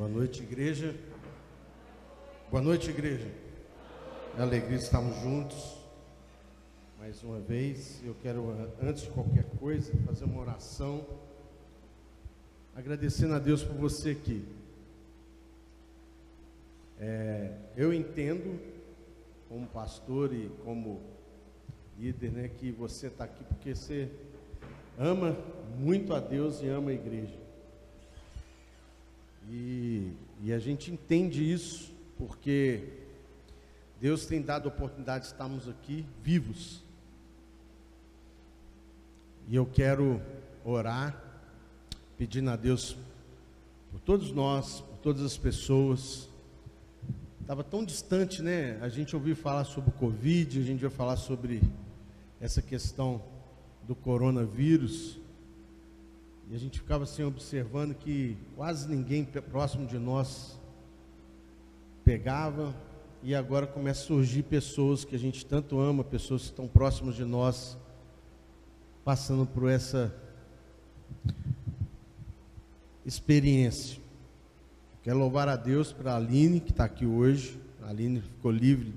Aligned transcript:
Boa 0.00 0.08
noite, 0.08 0.42
igreja. 0.42 0.94
Boa 2.50 2.62
noite, 2.62 2.88
igreja. 2.88 3.30
É 4.38 4.40
alegria 4.40 4.78
estarmos 4.78 5.14
juntos 5.20 5.76
mais 6.98 7.22
uma 7.22 7.38
vez. 7.38 8.00
Eu 8.02 8.16
quero, 8.22 8.48
antes 8.82 9.02
de 9.02 9.10
qualquer 9.10 9.44
coisa, 9.58 9.92
fazer 10.06 10.24
uma 10.24 10.40
oração, 10.40 11.06
agradecendo 12.74 13.34
a 13.34 13.38
Deus 13.38 13.62
por 13.62 13.76
você 13.76 14.12
aqui. 14.12 14.42
É, 16.98 17.58
eu 17.76 17.92
entendo, 17.92 18.58
como 19.50 19.66
pastor 19.66 20.32
e 20.32 20.48
como 20.64 21.02
líder, 21.98 22.32
né, 22.32 22.48
que 22.48 22.72
você 22.72 23.08
está 23.08 23.24
aqui 23.24 23.44
porque 23.44 23.74
você 23.74 24.10
ama 24.98 25.36
muito 25.78 26.14
a 26.14 26.20
Deus 26.20 26.62
e 26.62 26.68
ama 26.68 26.90
a 26.90 26.94
igreja. 26.94 27.39
E, 29.52 30.12
e 30.44 30.52
a 30.52 30.60
gente 30.60 30.92
entende 30.92 31.42
isso 31.52 31.92
porque 32.16 32.84
Deus 34.00 34.24
tem 34.24 34.40
dado 34.40 34.68
a 34.68 34.72
oportunidade 34.72 35.24
de 35.24 35.32
estarmos 35.32 35.68
aqui 35.68 36.06
vivos. 36.22 36.84
E 39.48 39.56
eu 39.56 39.66
quero 39.66 40.22
orar, 40.64 41.20
pedindo 42.16 42.48
a 42.50 42.54
Deus 42.54 42.96
por 43.90 44.00
todos 44.00 44.30
nós, 44.30 44.82
por 44.82 44.98
todas 44.98 45.22
as 45.22 45.36
pessoas. 45.36 46.28
Estava 47.40 47.64
tão 47.64 47.84
distante, 47.84 48.42
né? 48.42 48.78
A 48.80 48.88
gente 48.88 49.16
ouviu 49.16 49.34
falar 49.34 49.64
sobre 49.64 49.90
o 49.90 49.94
Covid, 49.94 50.60
a 50.60 50.62
gente 50.62 50.80
vai 50.80 50.90
falar 50.90 51.16
sobre 51.16 51.60
essa 52.40 52.62
questão 52.62 53.20
do 53.82 53.96
coronavírus. 53.96 55.18
E 56.50 56.54
a 56.56 56.58
gente 56.58 56.80
ficava 56.80 57.04
assim 57.04 57.22
observando 57.22 57.94
que 57.94 58.36
quase 58.56 58.88
ninguém 58.88 59.24
próximo 59.24 59.86
de 59.86 59.96
nós 59.98 60.58
pegava, 62.04 62.74
e 63.22 63.36
agora 63.36 63.68
começa 63.68 64.02
a 64.02 64.06
surgir 64.06 64.42
pessoas 64.42 65.04
que 65.04 65.14
a 65.14 65.18
gente 65.18 65.46
tanto 65.46 65.78
ama, 65.78 66.02
pessoas 66.02 66.42
que 66.42 66.48
estão 66.48 66.66
próximas 66.66 67.14
de 67.14 67.24
nós, 67.24 67.78
passando 69.04 69.46
por 69.46 69.70
essa 69.70 70.12
experiência. 73.06 74.00
Quero 75.04 75.20
louvar 75.20 75.48
a 75.48 75.54
Deus 75.54 75.92
para 75.92 76.14
a 76.14 76.16
Aline, 76.16 76.58
que 76.58 76.72
está 76.72 76.82
aqui 76.82 77.06
hoje. 77.06 77.60
A 77.80 77.90
Aline 77.90 78.22
ficou 78.22 78.50
livre 78.50 78.92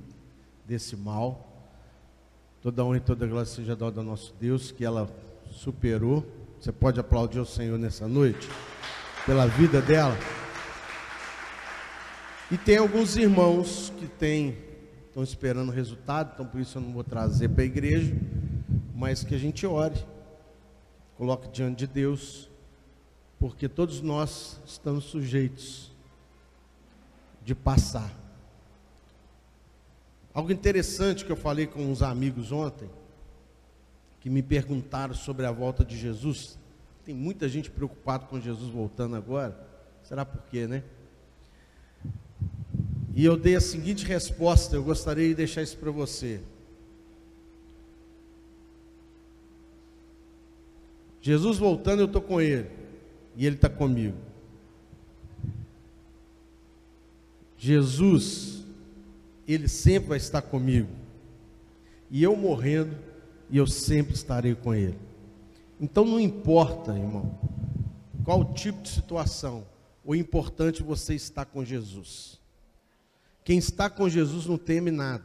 desse 0.66 0.95
mal. 0.95 1.48
Toda 2.64 2.84
honra 2.84 2.98
e 2.98 3.02
toda 3.02 3.28
glória 3.28 3.45
seja 3.45 3.76
dada 3.76 4.02
ao 4.02 4.06
nosso 4.06 4.34
Deus, 4.40 4.72
que 4.72 4.84
ela 4.84 5.08
superou. 5.52 6.26
Você 6.64 6.72
pode 6.72 6.97
aplaudir 6.97 7.42
o 7.42 7.45
Senhor 7.45 7.78
nessa 7.78 8.08
noite 8.08 8.47
pela 9.25 9.45
vida 9.45 9.81
dela. 9.81 10.17
E 12.50 12.58
tem 12.58 12.78
alguns 12.78 13.17
irmãos 13.17 13.92
que 14.00 14.08
têm, 14.08 14.58
estão 15.09 15.22
esperando 15.22 15.73
resultado, 15.73 16.31
então 16.33 16.45
por 16.45 16.61
isso 16.61 16.78
eu 16.78 16.81
não 16.81 16.94
vou 16.94 17.03
trazer 17.03 17.50
para 17.50 17.64
a 17.64 17.66
igreja, 17.66 18.16
mas 18.95 19.25
que 19.25 19.36
a 19.36 19.38
gente 19.38 19.67
ore, 19.67 20.08
coloque 21.17 21.50
diante 21.50 21.80
de 21.80 21.88
Deus, 21.88 22.50
porque 23.38 23.67
todos 23.67 24.00
nós 24.00 24.58
estamos 24.66 25.03
sujeitos 25.03 25.92
de 27.44 27.53
passar. 27.53 28.09
Algo 30.33 30.50
interessante 30.50 31.25
que 31.25 31.31
eu 31.33 31.36
falei 31.36 31.67
com 31.67 31.92
uns 31.92 32.02
amigos 32.02 32.53
ontem, 32.53 32.89
que 34.24 34.30
me 34.30 34.42
perguntaram 34.42 35.14
sobre 35.14 35.46
a 35.46 35.52
volta 35.52 35.84
de 35.84 35.98
Jesus. 35.98 36.58
Tem 37.04 37.14
muita 37.14 37.50
gente 37.50 37.70
preocupada 37.70 38.26
com 38.26 38.40
Jesus 38.40 38.72
voltando 38.72 39.18
agora. 39.18 39.54
Será 40.02 40.24
por 40.24 40.42
quê, 40.44 40.66
né? 40.66 40.82
E 43.14 43.26
eu 43.26 43.36
dei 43.36 43.58
a 43.58 43.60
seguinte 43.60 44.06
resposta, 44.06 44.78
eu 44.78 44.84
gostaria 44.84 45.28
de 45.28 45.36
deixar 45.36 45.62
isso 45.62 45.76
para 45.76 45.92
você. 45.92 46.40
Jesus 51.22 51.58
voltando, 51.58 52.00
eu 52.00 52.06
estou 52.06 52.22
com 52.22 52.39
Ele. 52.39 52.70
E 53.36 53.45
Ele 53.45 53.58
está 53.58 53.67
comigo. 53.67 54.16
Jesus, 57.58 58.64
Ele 59.45 59.67
sempre 59.67 60.08
vai 60.08 60.17
estar 60.17 60.42
comigo. 60.42 60.88
E 62.10 62.23
eu 62.23 62.38
morrendo, 62.38 62.95
e 63.53 63.58
eu 63.58 63.67
sempre 63.67 64.15
estarei 64.15 64.55
com 64.55 64.73
Ele. 64.73 64.97
Então 65.80 66.03
não 66.03 66.19
importa, 66.19 66.91
irmão, 66.91 67.37
qual 68.23 68.52
tipo 68.52 68.81
de 68.81 68.89
situação, 68.89 69.64
o 70.03 70.15
importante 70.15 70.81
é 70.81 70.83
você 70.83 71.14
estar 71.14 71.45
com 71.45 71.64
Jesus. 71.64 72.41
Quem 73.43 73.59
está 73.59 73.91
com 73.91 74.09
Jesus 74.09 74.47
não 74.47 74.58
teme 74.58 74.89
nada. 74.89 75.23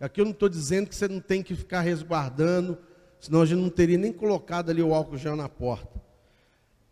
Aqui 0.00 0.20
eu 0.20 0.24
não 0.24 0.32
estou 0.32 0.48
dizendo 0.48 0.88
que 0.88 0.96
você 0.96 1.06
não 1.06 1.20
tem 1.20 1.44
que 1.44 1.54
ficar 1.54 1.82
resguardando, 1.82 2.76
senão 3.20 3.42
a 3.42 3.46
gente 3.46 3.60
não 3.60 3.70
teria 3.70 3.98
nem 3.98 4.12
colocado 4.12 4.70
ali 4.70 4.82
o 4.82 4.92
álcool 4.92 5.16
gel 5.16 5.36
na 5.36 5.48
porta. 5.48 6.02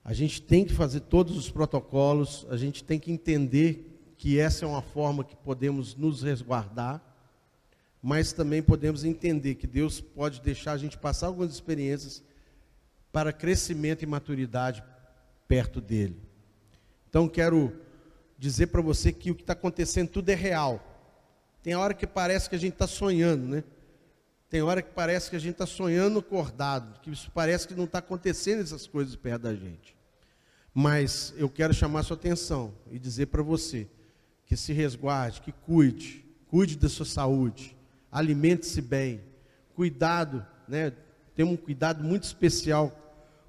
A 0.05 0.13
gente 0.13 0.41
tem 0.41 0.65
que 0.65 0.73
fazer 0.73 1.01
todos 1.01 1.37
os 1.37 1.51
protocolos, 1.51 2.47
a 2.49 2.57
gente 2.57 2.85
tem 2.85 3.01
que 3.01 3.11
entender 3.11 4.15
que 4.17 4.39
essa 4.39 4.65
é 4.65 4.69
uma 4.69 4.83
forma 4.83 5.25
que 5.25 5.35
podemos 5.35 5.97
nos 5.97 6.23
resguardar 6.23 7.03
mas 8.03 8.33
também 8.33 8.61
podemos 8.61 9.05
entender 9.05 9.55
que 9.55 9.67
Deus 9.67 10.01
pode 10.01 10.41
deixar 10.41 10.73
a 10.73 10.77
gente 10.77 10.99
passar 10.99 11.29
algumas 11.29 11.53
experiências 11.53 12.21
para 13.13 13.33
crescimento 13.33 14.03
e 14.03 14.07
maturidade 14.07 14.83
perto 15.47 15.81
dele. 15.81 16.21
Então 17.09 17.29
quero 17.29 17.73
dizer 18.37 18.67
para 18.69 18.83
você 18.83 19.13
que 19.13 19.31
o 19.31 19.35
que 19.37 19.43
está 19.43 19.53
acontecendo 19.53 20.09
tudo 20.09 20.31
é 20.31 20.35
real. 20.35 20.85
Tem 21.63 21.77
hora 21.77 21.95
que 21.95 22.07
parece 22.07 22.49
que 22.49 22.57
a 22.57 22.59
gente 22.59 22.73
está 22.73 22.89
sonhando, 22.89 23.47
né? 23.47 23.65
Tem 24.51 24.63
hora 24.63 24.83
que 24.83 24.91
parece 24.91 25.31
que 25.31 25.37
a 25.37 25.39
gente 25.39 25.53
está 25.53 25.67
sonhando 25.67 26.19
acordado, 26.19 27.01
que 27.01 27.11
isso 27.11 27.31
parece 27.31 27.69
que 27.69 27.75
não 27.75 27.85
está 27.85 27.99
acontecendo 27.99 28.63
essas 28.63 28.87
coisas 28.87 29.15
perto 29.15 29.43
da 29.43 29.55
gente. 29.55 29.97
Mas 30.75 31.33
eu 31.37 31.49
quero 31.49 31.73
chamar 31.73 32.03
sua 32.03 32.17
atenção 32.17 32.75
e 32.91 32.99
dizer 32.99 33.27
para 33.27 33.43
você 33.43 33.87
que 34.45 34.57
se 34.57 34.73
resguarde, 34.73 35.41
que 35.41 35.53
cuide, 35.53 36.25
cuide 36.49 36.77
da 36.77 36.89
sua 36.89 37.07
saúde, 37.07 37.77
alimente-se 38.13 38.83
bem, 38.83 39.23
cuidado, 39.75 40.47
né? 40.69 40.93
Tenha 41.35 41.49
um 41.49 41.57
cuidado 41.57 42.05
muito 42.05 42.25
especial 42.25 42.95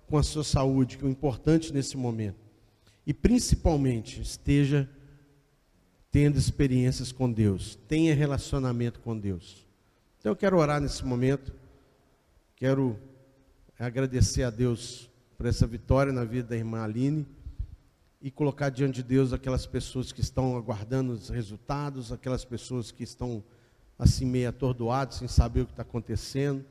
com 0.07 0.17
a 0.17 0.23
sua 0.23 0.43
saúde, 0.43 0.97
que 0.97 1.03
é 1.03 1.07
o 1.07 1.11
importante 1.11 1.73
nesse 1.73 1.97
momento. 1.97 2.39
E 3.05 3.13
principalmente, 3.13 4.21
esteja 4.21 4.89
tendo 6.09 6.37
experiências 6.37 7.11
com 7.11 7.29
Deus, 7.29 7.75
tenha 7.87 8.15
relacionamento 8.15 8.99
com 9.01 9.17
Deus. 9.17 9.67
Então 10.19 10.31
eu 10.31 10.35
quero 10.35 10.57
orar 10.57 10.79
nesse 10.79 11.03
momento, 11.03 11.51
quero 12.55 12.97
agradecer 13.77 14.43
a 14.43 14.49
Deus 14.49 15.09
por 15.35 15.47
essa 15.47 15.67
vitória 15.67 16.13
na 16.13 16.23
vida 16.23 16.49
da 16.49 16.55
irmã 16.55 16.83
Aline 16.83 17.27
e 18.21 18.31
colocar 18.31 18.69
diante 18.69 18.97
de 18.97 19.03
Deus 19.03 19.33
aquelas 19.33 19.65
pessoas 19.65 20.13
que 20.13 20.21
estão 20.21 20.55
aguardando 20.55 21.11
os 21.11 21.27
resultados, 21.27 22.11
aquelas 22.11 22.45
pessoas 22.45 22.91
que 22.91 23.03
estão 23.03 23.43
assim 23.97 24.25
meio 24.25 24.49
atordoado, 24.49 25.13
sem 25.13 25.27
saber 25.27 25.61
o 25.61 25.65
que 25.65 25.73
está 25.73 25.83
acontecendo, 25.83 26.63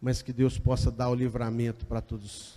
mas 0.00 0.22
que 0.22 0.32
Deus 0.32 0.58
possa 0.58 0.90
dar 0.90 1.08
o 1.08 1.14
livramento 1.14 1.86
para 1.86 2.00
todos, 2.00 2.56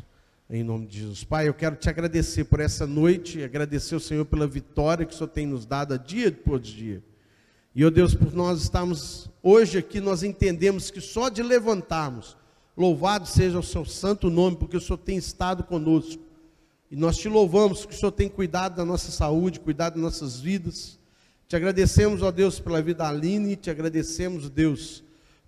em 0.50 0.63
nome 0.63 0.88
de 0.88 1.00
Jesus. 1.00 1.23
Pai, 1.23 1.47
eu 1.47 1.53
quero 1.53 1.75
te 1.75 1.89
agradecer 1.89 2.45
por 2.45 2.59
essa 2.59 2.85
noite, 2.85 3.44
agradecer 3.44 3.94
ao 3.94 4.00
Senhor 4.00 4.25
pela 4.25 4.47
vitória 4.47 5.05
que 5.05 5.13
o 5.13 5.17
Senhor 5.17 5.29
tem 5.29 5.45
nos 5.45 5.66
dado 5.66 5.97
dia 5.97 6.31
por 6.31 6.59
dia. 6.59 7.01
E, 7.73 7.85
ó 7.85 7.89
Deus, 7.89 8.16
por 8.16 8.33
nós 8.33 8.63
estarmos 8.63 9.29
hoje 9.44 9.78
aqui, 9.78 10.01
nós 10.01 10.23
entendemos 10.23 10.89
que 10.89 10.99
só 10.99 11.29
de 11.29 11.44
levantarmos, 11.44 12.35
louvado 12.75 13.28
seja 13.28 13.59
o 13.59 13.63
seu 13.63 13.85
santo 13.85 14.29
nome, 14.29 14.57
porque 14.57 14.78
o 14.78 14.81
Senhor 14.81 14.97
tem 14.97 15.16
estado 15.16 15.63
conosco. 15.63 16.23
E 16.89 16.95
nós 16.95 17.17
te 17.17 17.29
louvamos 17.29 17.85
que 17.85 17.94
o 17.94 17.97
Senhor 17.97 18.11
tem 18.11 18.29
cuidado 18.29 18.78
da 18.78 18.85
nossa 18.85 19.11
saúde, 19.11 19.59
cuidado 19.59 19.94
das 19.94 20.01
nossas 20.01 20.39
vidas. 20.39 20.97
Te 21.47 21.55
agradecemos, 21.55 22.22
ó 22.22 22.29
Deus, 22.29 22.59
pela 22.59 22.82
vida 22.82 23.05
da 23.05 23.09
Aline, 23.09 23.55
te 23.55 23.70
agradecemos, 23.70 24.49
Deus, 24.49 25.02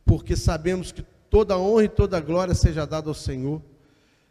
porque 0.06 0.34
sabemos 0.34 0.94
que 0.94 1.04
toda 1.30 1.58
honra 1.58 1.84
e 1.84 1.90
toda 1.90 2.22
glória 2.22 2.56
seja 2.56 2.88
dada 2.88 3.10
ao 3.10 3.14
Senhor. 3.14 3.62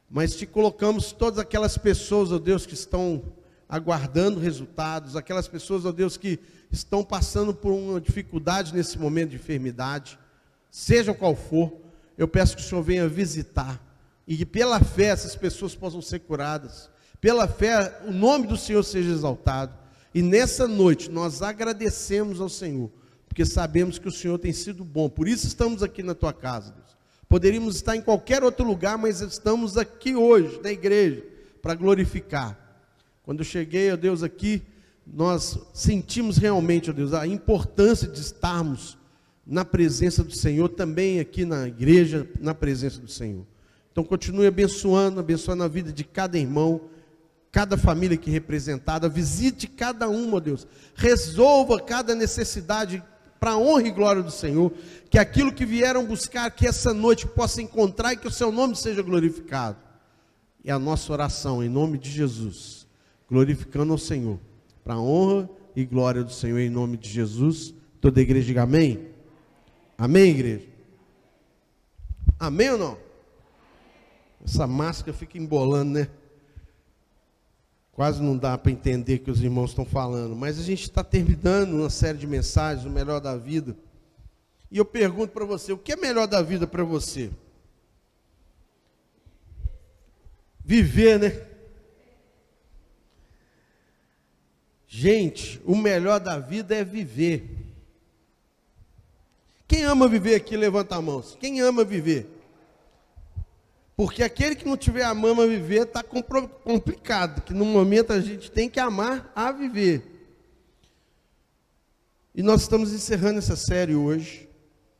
Mas 0.09 0.35
te 0.35 0.47
colocamos 0.47 1.13
todas 1.13 1.39
aquelas 1.39 1.77
pessoas, 1.77 2.33
ó 2.33 2.39
Deus, 2.39 2.65
que 2.65 2.73
estão 2.73 3.23
aguardando 3.69 4.41
resultados, 4.41 5.15
aquelas 5.15 5.47
pessoas, 5.47 5.85
ó 5.85 5.93
Deus, 5.93 6.17
que 6.17 6.41
estão 6.73 7.05
passando 7.05 7.53
por 7.53 7.71
uma 7.71 8.01
dificuldade 8.01 8.75
nesse 8.75 8.99
momento 8.99 9.31
de 9.31 9.37
enfermidade, 9.37 10.19
seja 10.71 11.13
qual 11.13 11.37
for, 11.37 11.71
eu 12.17 12.27
peço 12.27 12.57
que 12.57 12.63
o 12.63 12.65
Senhor 12.65 12.83
venha 12.83 13.07
visitar 13.07 13.79
e 14.27 14.39
que 14.39 14.47
pela 14.47 14.81
fé 14.81 15.09
essas 15.09 15.37
pessoas 15.37 15.75
possam 15.75 16.01
ser 16.01 16.21
curadas, 16.21 16.89
pela 17.21 17.47
fé 17.47 18.01
o 18.07 18.11
nome 18.11 18.47
do 18.47 18.57
Senhor 18.57 18.83
seja 18.83 19.11
exaltado. 19.11 19.88
E 20.15 20.23
nessa 20.23 20.67
noite 20.67 21.11
nós 21.11 21.43
agradecemos 21.43 22.41
ao 22.41 22.49
Senhor, 22.49 22.91
porque 23.29 23.45
sabemos 23.45 23.99
que 23.99 24.09
o 24.09 24.13
Senhor 24.13 24.39
tem 24.39 24.53
sido 24.53 24.85
bom. 24.85 25.09
Por 25.09 25.29
isso 25.29 25.47
estamos 25.47 25.83
aqui 25.83 26.03
na 26.03 26.15
tua 26.15 26.33
casa, 26.33 26.73
Deus. 26.73 26.97
Poderíamos 27.29 27.77
estar 27.77 27.95
em 27.95 28.01
qualquer 28.01 28.43
outro 28.43 28.67
lugar, 28.67 28.97
mas 28.97 29.21
estamos 29.21 29.77
aqui 29.77 30.15
hoje, 30.17 30.61
na 30.63 30.73
igreja, 30.73 31.23
para 31.61 31.75
glorificar. 31.75 32.59
Quando 33.23 33.41
eu 33.41 33.45
cheguei, 33.45 33.93
ó 33.93 33.97
Deus, 33.97 34.23
aqui, 34.23 34.63
nós 35.07 35.59
sentimos 35.75 36.39
realmente, 36.39 36.89
ó 36.91 36.93
Deus, 36.95 37.13
a 37.13 37.27
importância 37.27 38.09
de 38.09 38.19
estarmos 38.19 38.97
na 39.47 39.65
presença 39.65 40.25
do 40.25 40.35
Senhor, 40.35 40.71
também 40.71 41.21
aqui 41.21 41.45
na 41.45 41.69
igreja, 41.69 42.27
na 42.41 42.55
presença 42.55 42.99
do 42.99 43.09
Senhor. 43.09 43.47
Então 43.93 44.03
continue 44.03 44.47
abençoando, 44.47 45.21
abençoando 45.21 45.63
a 45.65 45.69
vida 45.69 45.93
de 45.93 46.05
cada 46.05 46.39
irmão, 46.39 46.83
cada 47.51 47.77
família 47.77 48.17
aqui 48.17 48.31
representada, 48.31 49.09
visite 49.09 49.67
cada 49.67 50.09
uma, 50.09 50.41
Deus, 50.41 50.67
resolva 50.95 51.81
cada 51.81 52.15
necessidade 52.15 53.03
para 53.41 53.53
a 53.53 53.59
honra 53.59 53.89
e 53.89 53.91
glória 53.91 54.23
do 54.23 54.31
Senhor, 54.31 54.73
que 55.09 55.19
aquilo 55.19 55.53
que 55.53 55.65
vieram 55.65 56.05
buscar, 56.05 56.51
que 56.51 56.67
essa 56.67 56.93
noite 56.93 57.27
possa 57.27 57.63
encontrar 57.63 58.13
e 58.13 58.17
que 58.17 58.27
o 58.27 58.33
seu 58.33 58.51
nome 58.51 58.77
seja 58.77 59.03
glorificado. 59.03 59.79
É 60.65 60.73
a 60.73 60.79
nossa 60.79 61.13
oração 61.13 61.63
em 61.63 61.69
nome 61.69 61.99
de 61.99 62.11
Jesus, 62.11 62.87
glorificando 63.29 63.93
ao 63.93 63.99
Senhor, 63.99 64.39
para 64.85 64.95
a 64.95 65.01
honra 65.01 65.49
e 65.75 65.85
glória 65.85 66.25
do 66.25 66.33
Senhor 66.33 66.59
em 66.59 66.69
nome 66.69 66.97
de 66.97 67.09
Jesus. 67.09 67.73
Toda 68.01 68.21
a 68.21 68.23
igreja 68.23 68.47
diga 68.47 68.63
amém. 68.63 69.09
Amém, 69.97 70.31
igreja? 70.31 70.67
Amém 72.39 72.71
ou 72.71 72.79
não? 72.79 72.99
Essa 74.45 74.67
máscara 74.67 75.17
fica 75.17 75.39
embolando, 75.39 75.93
né? 75.93 76.09
Quase 77.99 78.23
não 78.23 78.39
dá 78.39 78.57
para 78.57 78.71
entender 78.71 79.17
o 79.17 79.19
que 79.19 79.31
os 79.33 79.43
irmãos 79.43 79.71
estão 79.71 79.85
falando, 79.85 80.37
mas 80.37 80.57
a 80.57 80.63
gente 80.63 80.83
está 80.83 81.03
terminando 81.03 81.73
uma 81.73 81.91
série 81.91 82.17
de 82.17 82.29
mensagens, 82.29 82.87
o 82.87 82.89
melhor 82.89 83.21
da 83.21 83.37
vida. 83.37 83.77
E 84.71 84.79
eu 84.79 84.85
pergunto 84.85 85.33
para 85.33 85.45
você, 85.45 85.73
o 85.73 85.77
que 85.77 85.95
é 85.95 85.97
melhor 85.97 86.29
da 86.29 86.41
vida 86.41 86.65
para 86.65 86.85
você? 86.85 87.29
Viver, 90.65 91.19
né? 91.19 91.45
Gente, 94.87 95.61
o 95.65 95.75
melhor 95.75 96.21
da 96.21 96.39
vida 96.39 96.77
é 96.77 96.85
viver. 96.85 97.51
Quem 99.67 99.83
ama 99.83 100.07
viver 100.07 100.37
aqui, 100.37 100.57
levanta 100.57 100.95
a 100.95 101.03
mão. 101.03 101.21
Quem 101.41 101.61
ama 101.61 101.83
viver? 101.83 102.31
Porque 103.99 104.23
aquele 104.23 104.55
que 104.55 104.65
não 104.65 104.77
tiver 104.77 105.03
amando 105.03 105.43
a 105.43 105.47
viver 105.49 105.83
está 105.83 106.05
complicado, 106.05 107.43
que 107.43 107.53
no 107.53 107.65
momento 107.65 108.13
a 108.13 108.21
gente 108.21 108.49
tem 108.49 108.71
que 108.71 108.79
amar 108.79 109.33
a 109.35 109.51
viver. 109.51 110.31
E 112.33 112.41
nós 112.41 112.61
estamos 112.61 112.93
encerrando 112.93 113.41
essa 113.41 113.57
série 113.57 113.97
hoje, 113.97 114.49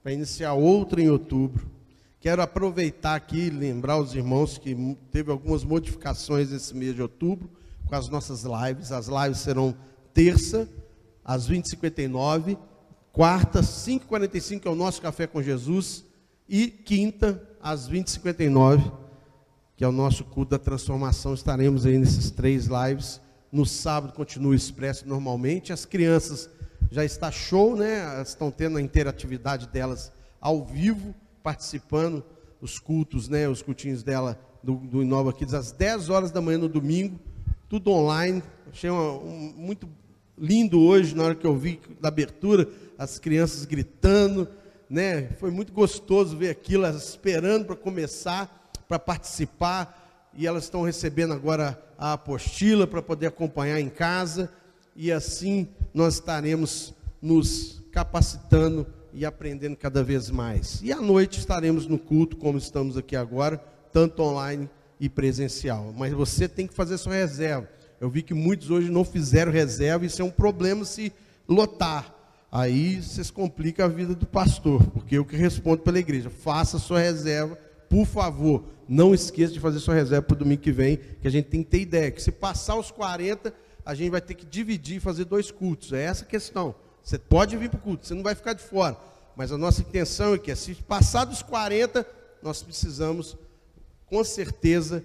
para 0.03 0.11
iniciar 0.11 0.55
outra 0.55 1.01
em 1.01 1.09
outubro. 1.09 1.71
Quero 2.19 2.43
aproveitar 2.43 3.15
aqui 3.15 3.43
e 3.43 3.51
lembrar 3.51 4.01
os 4.01 4.17
irmãos 4.17 4.59
que 4.59 4.75
teve 5.13 5.31
algumas 5.31 5.63
modificações 5.63 6.51
esse 6.51 6.75
mês 6.75 6.97
de 6.97 7.01
outubro 7.01 7.49
com 7.87 7.95
as 7.95 8.09
nossas 8.09 8.43
lives. 8.43 8.91
As 8.91 9.07
lives 9.07 9.39
serão 9.39 9.77
terça, 10.13 10.69
às 11.25 11.49
20h59, 11.49 12.59
quarta, 13.13 13.61
5h45 13.61 14.67
é 14.67 14.71
o 14.71 14.75
nosso 14.75 15.01
Café 15.01 15.29
com 15.29 15.41
Jesus, 15.41 16.05
e 16.49 16.67
quinta, 16.67 17.48
às 17.63 17.89
20h59, 17.89 18.93
que 19.77 19.85
é 19.85 19.89
o 19.89 19.93
nosso 19.93 20.25
culto 20.25 20.51
da 20.53 20.59
transformação. 20.59 21.35
Estaremos 21.35 21.87
aí 21.87 21.99
nesses 21.99 22.31
três 22.31 22.67
lives. 22.67 23.21
No 23.51 23.65
sábado 23.65 24.13
continua 24.13 24.53
o 24.53 24.55
expresso 24.55 25.09
normalmente. 25.09 25.73
As 25.73 25.85
crianças 25.85 26.51
já 26.91 27.05
está 27.05 27.31
show, 27.31 27.77
né? 27.77 28.21
Estão 28.23 28.51
tendo 28.51 28.79
a 28.79 28.83
interatividade 28.83 29.69
delas 29.69 30.13
ao 30.41 30.65
vivo, 30.65 31.15
participando 31.43 32.25
os 32.61 32.79
cultos, 32.79 33.29
né? 33.29 33.49
Os 33.49 33.63
cultinhos 33.63 34.03
dela 34.03 34.39
do, 34.63 34.77
do 34.77 35.03
Inova 35.03 35.33
Kids 35.33 35.55
às 35.55 35.73
10 35.73 36.11
horas 36.11 36.31
da 36.31 36.41
manhã 36.41 36.59
no 36.59 36.69
domingo, 36.69 37.19
tudo 37.69 37.91
online. 37.91 38.43
Achei 38.71 38.91
uma, 38.91 39.13
um, 39.13 39.55
muito 39.57 39.89
lindo 40.37 40.81
hoje, 40.81 41.15
na 41.15 41.25
hora 41.25 41.35
que 41.35 41.47
eu 41.47 41.57
vi 41.57 41.81
da 42.01 42.09
abertura, 42.09 42.69
as 42.97 43.19
crianças 43.19 43.65
gritando, 43.65 44.49
né? 44.89 45.29
Foi 45.39 45.51
muito 45.51 45.73
gostoso 45.73 46.37
ver 46.37 46.51
aquilo, 46.51 46.85
elas 46.85 47.09
esperando 47.09 47.67
para 47.67 47.77
começar, 47.77 48.71
para 48.89 48.99
participar, 48.99 50.31
e 50.35 50.47
elas 50.47 50.65
estão 50.65 50.83
recebendo 50.83 51.33
agora 51.33 51.81
a 51.99 52.13
apostila 52.13 52.87
para 52.87 53.03
poder 53.03 53.27
acompanhar 53.27 53.81
em 53.81 53.89
casa, 53.89 54.51
e 54.95 55.13
assim 55.13 55.69
nós 55.93 56.15
estaremos 56.15 56.95
nos 57.21 57.83
capacitando 57.93 58.87
e 59.13 59.25
aprendendo 59.25 59.77
cada 59.77 60.03
vez 60.03 60.31
mais. 60.31 60.81
E 60.83 60.93
à 60.93 61.01
noite 61.01 61.39
estaremos 61.39 61.87
no 61.87 61.99
culto, 61.99 62.37
como 62.37 62.59
estamos 62.59 62.97
aqui 62.97 63.17
agora, 63.17 63.59
tanto 63.93 64.23
online 64.23 64.69
e 65.01 65.09
presencial. 65.09 65.93
Mas 65.97 66.13
você 66.13 66.49
tem 66.49 66.67
que 66.67 66.75
fazer 66.75 66.99
sua 66.99 67.15
reserva. 67.15 67.69
Eu 68.01 68.09
vi 68.09 68.23
que 68.23 68.35
muitos 68.35 68.71
hoje 68.71 68.91
não 68.91 69.05
fizeram 69.05 69.51
reserva, 69.51 70.07
isso 70.07 70.23
é 70.23 70.25
um 70.25 70.31
problema 70.31 70.85
se 70.85 71.13
lotar 71.49 72.15
aí 72.51 73.03
vocês 73.03 73.31
complicam 73.31 73.85
a 73.85 73.89
vida 73.89 74.15
do 74.15 74.27
pastor, 74.27 74.83
porque 74.91 75.19
eu 75.19 75.25
que 75.25 75.37
respondo 75.37 75.83
pela 75.83 75.99
igreja. 75.99 76.31
Faça 76.31 76.79
sua 76.79 77.01
reserva, 77.01 77.57
por 77.89 78.07
favor. 78.07 78.65
Não 78.89 79.15
esqueça 79.15 79.53
de 79.53 79.61
fazer 79.61 79.81
sua 79.81 79.95
reserva 79.95 80.27
para 80.27 80.35
o 80.35 80.39
domingo 80.39 80.63
que 80.63 80.73
vem, 80.73 80.99
que 81.21 81.29
a 81.29 81.31
gente 81.31 81.47
tem 81.47 81.63
que 81.63 81.71
ter 81.71 81.81
ideia, 81.81 82.11
que 82.11 82.23
se 82.23 82.33
passar 82.33 82.77
os 82.77 82.91
40, 82.91 83.53
a 83.85 83.95
gente 83.95 84.11
vai 84.11 84.21
ter 84.21 84.35
que 84.35 84.47
dividir 84.47 84.97
e 84.97 85.01
fazer 85.01 85.25
dois 85.25 85.51
cultos. 85.51 85.93
É 85.93 86.03
essa 86.05 86.25
a 86.25 86.29
questão. 86.29 86.75
Você 87.03 87.19
pode 87.19 87.57
vir 87.57 87.71
para 87.71 87.79
o 87.79 87.83
culto, 87.83 88.07
você 88.07 88.15
não 88.15 88.23
vai 88.23 88.35
ficar 88.35 88.55
de 88.55 88.63
fora. 88.63 88.97
Mas 89.37 89.53
a 89.53 89.59
nossa 89.59 89.83
intenção 89.83 90.35
é 90.35 90.39
que, 90.39 90.55
se 90.57 90.75
passar 90.75 91.25
dos 91.25 91.43
40, 91.43 92.07
nós 92.43 92.63
precisamos, 92.63 93.37
com 94.07 94.23
certeza, 94.25 95.05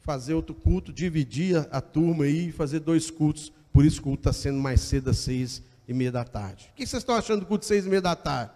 fazer 0.00 0.34
outro 0.34 0.54
culto, 0.54 0.92
dividir 0.92 1.56
a, 1.56 1.78
a 1.78 1.80
turma 1.80 2.24
aí 2.24 2.48
e 2.48 2.52
fazer 2.52 2.80
dois 2.80 3.10
cultos. 3.10 3.52
Por 3.72 3.84
isso 3.84 4.00
o 4.00 4.04
culto 4.04 4.20
está 4.28 4.32
sendo 4.32 4.58
mais 4.58 4.80
cedo 4.80 5.10
às 5.10 5.18
seis 5.18 5.62
e 5.88 5.94
meia 5.94 6.12
da 6.12 6.22
tarde. 6.22 6.70
O 6.70 6.76
que 6.76 6.86
vocês 6.86 7.02
estão 7.02 7.16
achando 7.16 7.40
do 7.40 7.46
culto 7.46 7.62
de 7.62 7.66
seis 7.66 7.86
e 7.86 7.88
meia 7.88 8.02
da 8.02 8.14
tarde? 8.14 8.52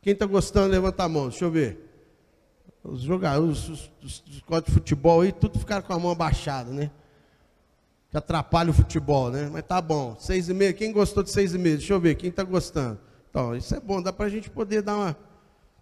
Quem 0.00 0.12
está 0.12 0.24
gostando, 0.24 0.68
levanta 0.68 1.02
a 1.02 1.08
mão, 1.08 1.28
deixa 1.28 1.44
eu 1.44 1.50
ver. 1.50 1.84
Os 2.84 3.02
jogadores, 3.02 3.68
os, 3.68 3.90
os, 4.02 4.24
os 4.48 4.62
de 4.64 4.70
futebol 4.70 5.20
aí, 5.20 5.32
tudo 5.32 5.58
ficaram 5.58 5.82
com 5.82 5.92
a 5.92 5.98
mão 5.98 6.12
abaixada, 6.12 6.70
né? 6.70 6.90
Que 8.08 8.16
atrapalha 8.16 8.70
o 8.70 8.72
futebol, 8.72 9.30
né? 9.30 9.50
Mas 9.52 9.64
tá 9.64 9.82
bom. 9.82 10.16
Seis 10.18 10.48
e 10.48 10.54
meia, 10.54 10.72
quem 10.72 10.92
gostou 10.92 11.22
de 11.22 11.30
seis 11.30 11.52
e 11.52 11.58
meia? 11.58 11.76
Deixa 11.76 11.92
eu 11.92 12.00
ver, 12.00 12.14
quem 12.14 12.30
está 12.30 12.44
gostando? 12.44 12.98
Então, 13.28 13.54
isso 13.56 13.74
é 13.74 13.80
bom, 13.80 14.00
dá 14.00 14.12
para 14.12 14.26
a 14.26 14.30
gente 14.30 14.48
poder 14.48 14.80
dar 14.80 14.96
uma, 14.96 15.16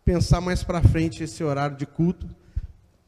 pensar 0.05 0.41
mais 0.41 0.65
para 0.65 0.83
frente 0.83 1.23
esse 1.23 1.45
horário 1.45 1.77
de 1.77 1.85
culto. 1.85 2.27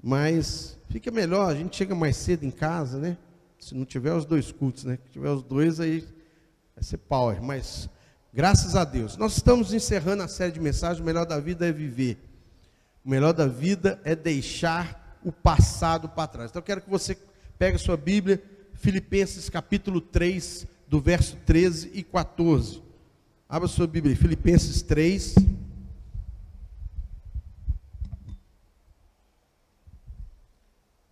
Mas 0.01 0.79
fica 0.91 1.11
melhor, 1.11 1.51
a 1.51 1.55
gente 1.55 1.75
chega 1.75 1.95
mais 1.95 2.17
cedo 2.17 2.45
em 2.45 2.51
casa, 2.51 2.99
né? 2.99 3.17
Se 3.59 3.75
não 3.75 3.85
tiver 3.85 4.13
os 4.13 4.27
dois 4.27 4.53
cultos, 4.53 4.85
né? 4.85 4.99
Se 5.07 5.13
tiver 5.13 5.31
os 5.31 5.43
dois, 5.43 5.81
aí 5.81 6.07
Vai 6.79 6.85
ser 6.85 6.99
power, 6.99 7.43
mas 7.43 7.91
graças 8.33 8.77
a 8.77 8.85
Deus. 8.85 9.17
Nós 9.17 9.37
estamos 9.37 9.73
encerrando 9.73 10.23
a 10.23 10.29
série 10.29 10.53
de 10.53 10.61
mensagens. 10.61 11.01
O 11.01 11.05
melhor 11.05 11.27
da 11.27 11.41
vida 11.41 11.67
é 11.67 11.73
viver. 11.73 12.17
O 13.05 13.11
melhor 13.11 13.33
da 13.33 13.49
vida 13.49 14.01
é 14.05 14.15
deixar 14.15 15.19
o 15.25 15.33
passado 15.33 16.09
para 16.09 16.29
trás. 16.29 16.51
Então 16.51 16.61
eu 16.61 16.65
quero 16.65 16.81
que 16.81 16.89
você 16.89 17.19
pegue 17.59 17.75
a 17.75 17.81
sua 17.81 17.97
Bíblia, 17.97 18.41
Filipenses 18.75 19.51
capítulo 19.51 20.01
3, 20.01 20.69
do 20.87 21.01
verso 21.01 21.37
13 21.45 21.91
e 21.93 22.05
14. 22.05 22.81
Abra 23.49 23.67
sua 23.67 23.89
Bíblia, 23.89 24.15
Filipenses 24.15 24.81
3. 24.81 25.35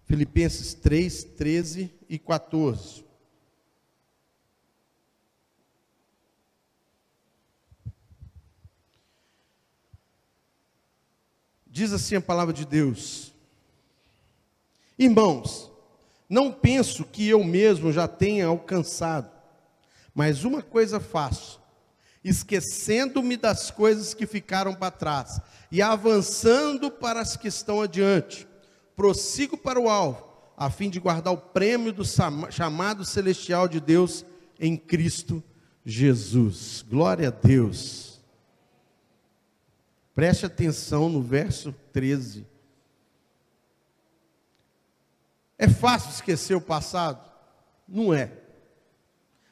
Filipenses 0.04 0.75
3, 0.75 1.25
13 1.25 1.92
e 2.08 2.20
14. 2.20 3.05
Diz 11.76 11.92
assim 11.92 12.16
a 12.16 12.23
palavra 12.23 12.54
de 12.54 12.64
Deus: 12.64 13.35
Irmãos, 14.99 15.71
não 16.26 16.50
penso 16.50 17.04
que 17.04 17.28
eu 17.28 17.45
mesmo 17.45 17.92
já 17.92 18.09
tenha 18.09 18.47
alcançado, 18.47 19.30
mas 20.14 20.42
uma 20.42 20.62
coisa 20.62 20.99
faço, 20.99 21.61
esquecendo-me 22.25 23.37
das 23.37 23.71
coisas 23.71 24.14
que 24.14 24.26
ficaram 24.26 24.75
para 24.75 24.90
trás 24.90 25.38
e 25.71 25.83
avançando 25.83 26.90
para 26.90 27.21
as 27.21 27.37
que 27.37 27.49
estão 27.49 27.83
adiante, 27.83 28.49
prossigo 28.97 29.54
para 29.54 29.78
o 29.78 29.90
alvo, 29.90 30.26
a 30.56 30.71
fim 30.71 30.88
de 30.88 30.99
guardar 30.99 31.35
o 31.35 31.37
prêmio 31.37 31.92
do 31.92 32.04
chamado 32.50 33.04
celestial 33.04 33.68
de 33.68 33.80
Deus 33.80 34.25
em 34.59 34.78
Cristo 34.78 35.45
Jesus. 35.85 36.83
Glória 36.88 37.28
a 37.28 37.30
Deus. 37.30 38.15
Preste 40.16 40.46
atenção 40.46 41.11
no 41.11 41.20
verso 41.20 41.75
13. 41.92 42.46
É 45.58 45.68
fácil 45.68 46.08
esquecer 46.08 46.54
o 46.54 46.61
passado? 46.61 47.23
Não 47.87 48.14
é. 48.14 48.32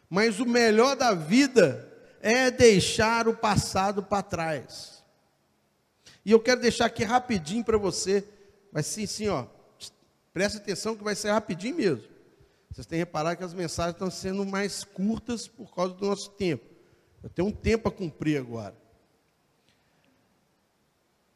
Mas 0.08 0.40
o 0.40 0.46
melhor 0.46 0.96
da 0.96 1.12
vida 1.12 1.86
é 2.18 2.50
deixar 2.50 3.28
o 3.28 3.36
passado 3.36 4.02
para 4.02 4.22
trás. 4.22 5.04
E 6.24 6.30
eu 6.32 6.40
quero 6.40 6.62
deixar 6.62 6.86
aqui 6.86 7.04
rapidinho 7.04 7.62
para 7.62 7.76
você. 7.76 8.26
Vai 8.72 8.82
ser 8.82 9.02
assim, 9.02 9.28
ó. 9.28 9.44
Preste 10.32 10.56
atenção 10.56 10.96
que 10.96 11.04
vai 11.04 11.14
ser 11.14 11.30
rapidinho 11.30 11.76
mesmo. 11.76 12.08
Vocês 12.70 12.86
têm 12.86 12.98
reparado 13.00 13.36
que 13.36 13.44
as 13.44 13.52
mensagens 13.52 13.96
estão 13.96 14.10
sendo 14.10 14.46
mais 14.46 14.82
curtas 14.82 15.46
por 15.46 15.74
causa 15.74 15.92
do 15.92 16.06
nosso 16.06 16.30
tempo. 16.30 16.64
Eu 17.22 17.28
tenho 17.28 17.48
um 17.48 17.52
tempo 17.52 17.86
a 17.86 17.92
cumprir 17.92 18.38
agora. 18.38 18.82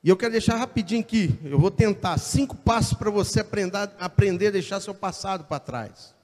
E 0.02 0.08
eu 0.08 0.16
quero 0.16 0.32
deixar 0.32 0.56
rapidinho 0.56 1.00
aqui, 1.00 1.38
eu 1.44 1.58
vou 1.58 1.70
tentar 1.70 2.18
cinco 2.18 2.56
passos 2.56 2.94
para 2.94 3.10
você 3.10 3.40
aprender, 3.40 3.90
aprender 3.98 4.48
a 4.48 4.52
deixar 4.52 4.80
seu 4.80 4.94
passado 4.94 5.44
para 5.44 5.58
trás. 5.58 6.14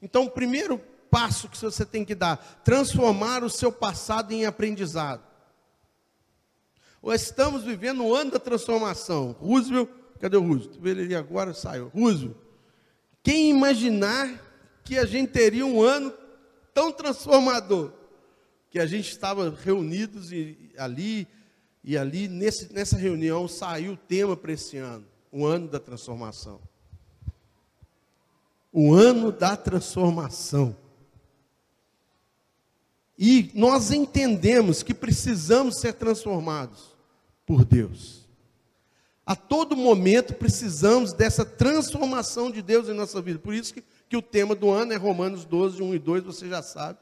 Então, 0.00 0.24
o 0.24 0.30
primeiro 0.30 0.78
passo 1.10 1.48
que 1.48 1.56
você 1.56 1.84
tem 1.84 2.04
que 2.04 2.14
dar, 2.14 2.36
transformar 2.64 3.44
o 3.44 3.50
seu 3.50 3.70
passado 3.70 4.32
em 4.32 4.46
aprendizado. 4.46 5.22
Ou 7.00 7.12
estamos 7.12 7.64
vivendo 7.64 8.02
o 8.02 8.14
ano 8.14 8.30
da 8.32 8.38
transformação. 8.38 9.32
Roosevelt, 9.32 9.90
cadê 10.18 10.38
o 10.38 10.40
Roosevelt? 10.40 10.84
Ele 10.84 11.14
agora 11.14 11.52
saiu. 11.52 11.88
Roosevelt, 11.94 12.34
quem 13.22 13.50
imaginar 13.50 14.42
que 14.82 14.98
a 14.98 15.04
gente 15.04 15.30
teria 15.30 15.66
um 15.66 15.82
ano 15.82 16.12
tão 16.72 16.90
transformador? 16.90 17.92
Que 18.70 18.78
a 18.80 18.86
gente 18.86 19.10
estava 19.10 19.50
reunidos 19.50 20.30
ali, 20.78 21.28
e 21.84 21.98
ali, 21.98 22.26
nesse, 22.28 22.72
nessa 22.72 22.96
reunião, 22.96 23.46
saiu 23.46 23.92
o 23.92 23.96
tema 23.96 24.34
para 24.34 24.52
esse 24.52 24.78
ano: 24.78 25.04
o 25.30 25.44
ano 25.44 25.68
da 25.68 25.78
transformação. 25.78 26.58
O 28.72 28.94
ano 28.94 29.30
da 29.30 29.54
transformação. 29.54 30.74
E 33.16 33.52
nós 33.54 33.92
entendemos 33.92 34.82
que 34.82 34.94
precisamos 34.94 35.78
ser 35.78 35.92
transformados 35.92 36.96
por 37.46 37.64
Deus. 37.64 38.26
A 39.26 39.36
todo 39.36 39.76
momento 39.76 40.34
precisamos 40.34 41.12
dessa 41.12 41.44
transformação 41.44 42.50
de 42.50 42.60
Deus 42.60 42.88
em 42.88 42.94
nossa 42.94 43.22
vida. 43.22 43.38
Por 43.38 43.54
isso 43.54 43.72
que, 43.72 43.84
que 44.08 44.16
o 44.16 44.22
tema 44.22 44.54
do 44.54 44.70
ano 44.70 44.92
é 44.92 44.96
Romanos 44.96 45.44
12, 45.44 45.82
1 45.82 45.94
e 45.94 45.98
2, 45.98 46.24
você 46.24 46.48
já 46.48 46.62
sabe. 46.62 46.98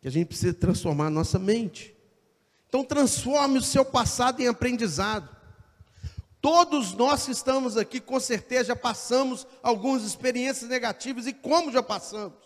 Que 0.00 0.08
a 0.08 0.10
gente 0.10 0.26
precisa 0.26 0.52
transformar 0.52 1.06
a 1.06 1.10
nossa 1.10 1.38
mente. 1.38 1.93
Então 2.74 2.84
transforme 2.84 3.60
o 3.60 3.62
seu 3.62 3.84
passado 3.84 4.42
em 4.42 4.48
aprendizado. 4.48 5.28
Todos 6.40 6.92
nós 6.92 7.24
que 7.24 7.30
estamos 7.30 7.76
aqui, 7.76 8.00
com 8.00 8.18
certeza, 8.18 8.64
já 8.64 8.74
passamos 8.74 9.46
algumas 9.62 10.02
experiências 10.02 10.68
negativas. 10.68 11.28
E 11.28 11.32
como 11.32 11.70
já 11.70 11.84
passamos? 11.84 12.42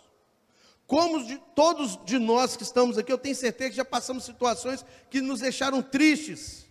Como 0.87 1.25
de, 1.25 1.39
todos 1.55 1.99
de 2.05 2.19
nós 2.19 2.59
que 2.59 2.63
estamos 2.63 2.99
aqui, 2.99 3.11
eu 3.11 3.17
tenho 3.17 3.35
certeza 3.35 3.71
que 3.71 3.77
já 3.77 3.87
passamos 3.87 4.23
situações 4.23 4.85
que 5.09 5.23
nos 5.23 5.41
deixaram 5.41 5.81
tristes 5.81 6.67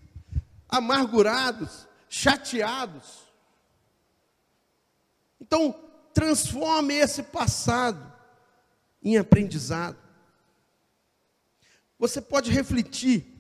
amargurados, 0.70 1.88
chateados. 2.08 3.24
Então, 5.42 5.74
transforme 6.14 6.94
esse 6.94 7.24
passado 7.24 8.14
em 9.02 9.18
aprendizado. 9.18 9.98
Você 11.98 12.22
pode 12.22 12.52
refletir 12.52 13.36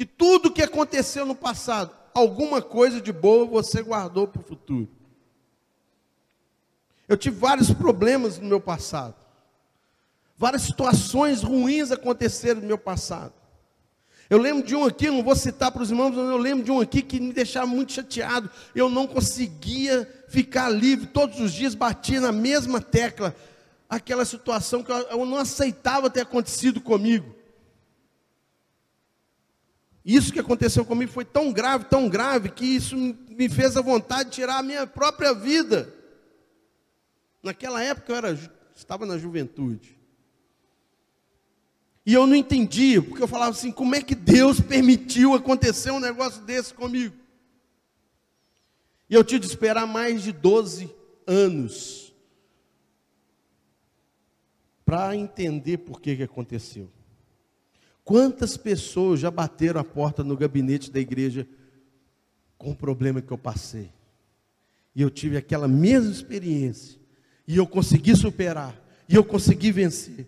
que 0.00 0.06
tudo 0.06 0.50
que 0.50 0.62
aconteceu 0.62 1.26
no 1.26 1.34
passado, 1.34 1.94
alguma 2.14 2.62
coisa 2.62 3.02
de 3.02 3.12
boa 3.12 3.44
você 3.44 3.82
guardou 3.82 4.26
para 4.26 4.40
o 4.40 4.42
futuro. 4.42 4.88
Eu 7.06 7.18
tive 7.18 7.36
vários 7.36 7.70
problemas 7.70 8.38
no 8.38 8.48
meu 8.48 8.62
passado. 8.62 9.14
Várias 10.38 10.62
situações 10.62 11.42
ruins 11.42 11.90
aconteceram 11.90 12.62
no 12.62 12.66
meu 12.66 12.78
passado. 12.78 13.34
Eu 14.30 14.38
lembro 14.38 14.66
de 14.66 14.74
um 14.74 14.86
aqui, 14.86 15.10
não 15.10 15.22
vou 15.22 15.36
citar 15.36 15.70
para 15.70 15.82
os 15.82 15.90
irmãos, 15.90 16.16
mas 16.16 16.30
eu 16.30 16.38
lembro 16.38 16.64
de 16.64 16.70
um 16.70 16.80
aqui 16.80 17.02
que 17.02 17.20
me 17.20 17.34
deixava 17.34 17.66
muito 17.66 17.92
chateado. 17.92 18.50
Eu 18.74 18.88
não 18.88 19.06
conseguia 19.06 20.08
ficar 20.30 20.70
livre. 20.70 21.08
Todos 21.08 21.38
os 21.40 21.52
dias 21.52 21.74
batia 21.74 22.22
na 22.22 22.32
mesma 22.32 22.80
tecla. 22.80 23.36
Aquela 23.86 24.24
situação 24.24 24.82
que 24.82 24.90
eu 24.90 25.26
não 25.26 25.36
aceitava 25.36 26.08
ter 26.08 26.22
acontecido 26.22 26.80
comigo. 26.80 27.38
Isso 30.04 30.32
que 30.32 30.40
aconteceu 30.40 30.84
comigo 30.84 31.12
foi 31.12 31.24
tão 31.24 31.52
grave, 31.52 31.84
tão 31.84 32.08
grave, 32.08 32.50
que 32.50 32.64
isso 32.64 32.96
me 32.96 33.48
fez 33.48 33.76
a 33.76 33.82
vontade 33.82 34.30
de 34.30 34.36
tirar 34.36 34.58
a 34.58 34.62
minha 34.62 34.86
própria 34.86 35.34
vida. 35.34 35.92
Naquela 37.42 37.82
época 37.82 38.12
eu 38.12 38.16
era, 38.16 38.50
estava 38.74 39.04
na 39.04 39.18
juventude. 39.18 39.98
E 42.04 42.14
eu 42.14 42.26
não 42.26 42.34
entendia, 42.34 43.02
porque 43.02 43.22
eu 43.22 43.28
falava 43.28 43.50
assim: 43.50 43.70
como 43.70 43.94
é 43.94 44.02
que 44.02 44.14
Deus 44.14 44.60
permitiu 44.60 45.34
acontecer 45.34 45.90
um 45.90 46.00
negócio 46.00 46.42
desse 46.42 46.72
comigo? 46.72 47.14
E 49.08 49.14
eu 49.14 49.24
tive 49.24 49.40
de 49.40 49.46
esperar 49.46 49.86
mais 49.86 50.22
de 50.22 50.32
12 50.32 50.94
anos 51.26 52.14
para 54.84 55.14
entender 55.14 55.78
por 55.78 56.00
que, 56.00 56.16
que 56.16 56.22
aconteceu. 56.22 56.90
Quantas 58.04 58.56
pessoas 58.56 59.20
já 59.20 59.30
bateram 59.30 59.80
a 59.80 59.84
porta 59.84 60.24
no 60.24 60.36
gabinete 60.36 60.90
da 60.90 61.00
igreja 61.00 61.46
com 62.58 62.70
o 62.70 62.76
problema 62.76 63.20
que 63.20 63.32
eu 63.32 63.38
passei? 63.38 63.90
E 64.94 65.02
eu 65.02 65.10
tive 65.10 65.36
aquela 65.36 65.68
mesma 65.68 66.10
experiência. 66.10 66.98
E 67.46 67.56
eu 67.56 67.66
consegui 67.66 68.16
superar. 68.16 68.74
E 69.08 69.14
eu 69.14 69.24
consegui 69.24 69.70
vencer 69.70 70.26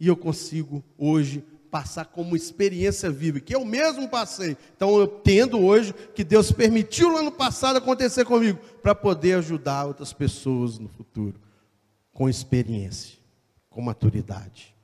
e 0.00 0.08
eu 0.08 0.16
consigo 0.16 0.82
hoje 0.96 1.44
passar 1.70 2.06
como 2.06 2.34
experiência 2.34 3.10
viva, 3.10 3.38
que 3.38 3.54
eu 3.54 3.64
mesmo 3.64 4.08
passei. 4.08 4.56
Então 4.74 4.98
eu 4.98 5.06
tendo 5.06 5.60
hoje 5.60 5.92
que 6.14 6.24
Deus 6.24 6.50
permitiu 6.50 7.22
no 7.22 7.30
passado 7.30 7.76
acontecer 7.76 8.24
comigo, 8.24 8.58
para 8.82 8.94
poder 8.94 9.34
ajudar 9.34 9.84
outras 9.84 10.12
pessoas 10.12 10.78
no 10.78 10.88
futuro, 10.88 11.38
com 12.12 12.28
experiência, 12.28 13.18
com 13.68 13.82
maturidade. 13.82 14.74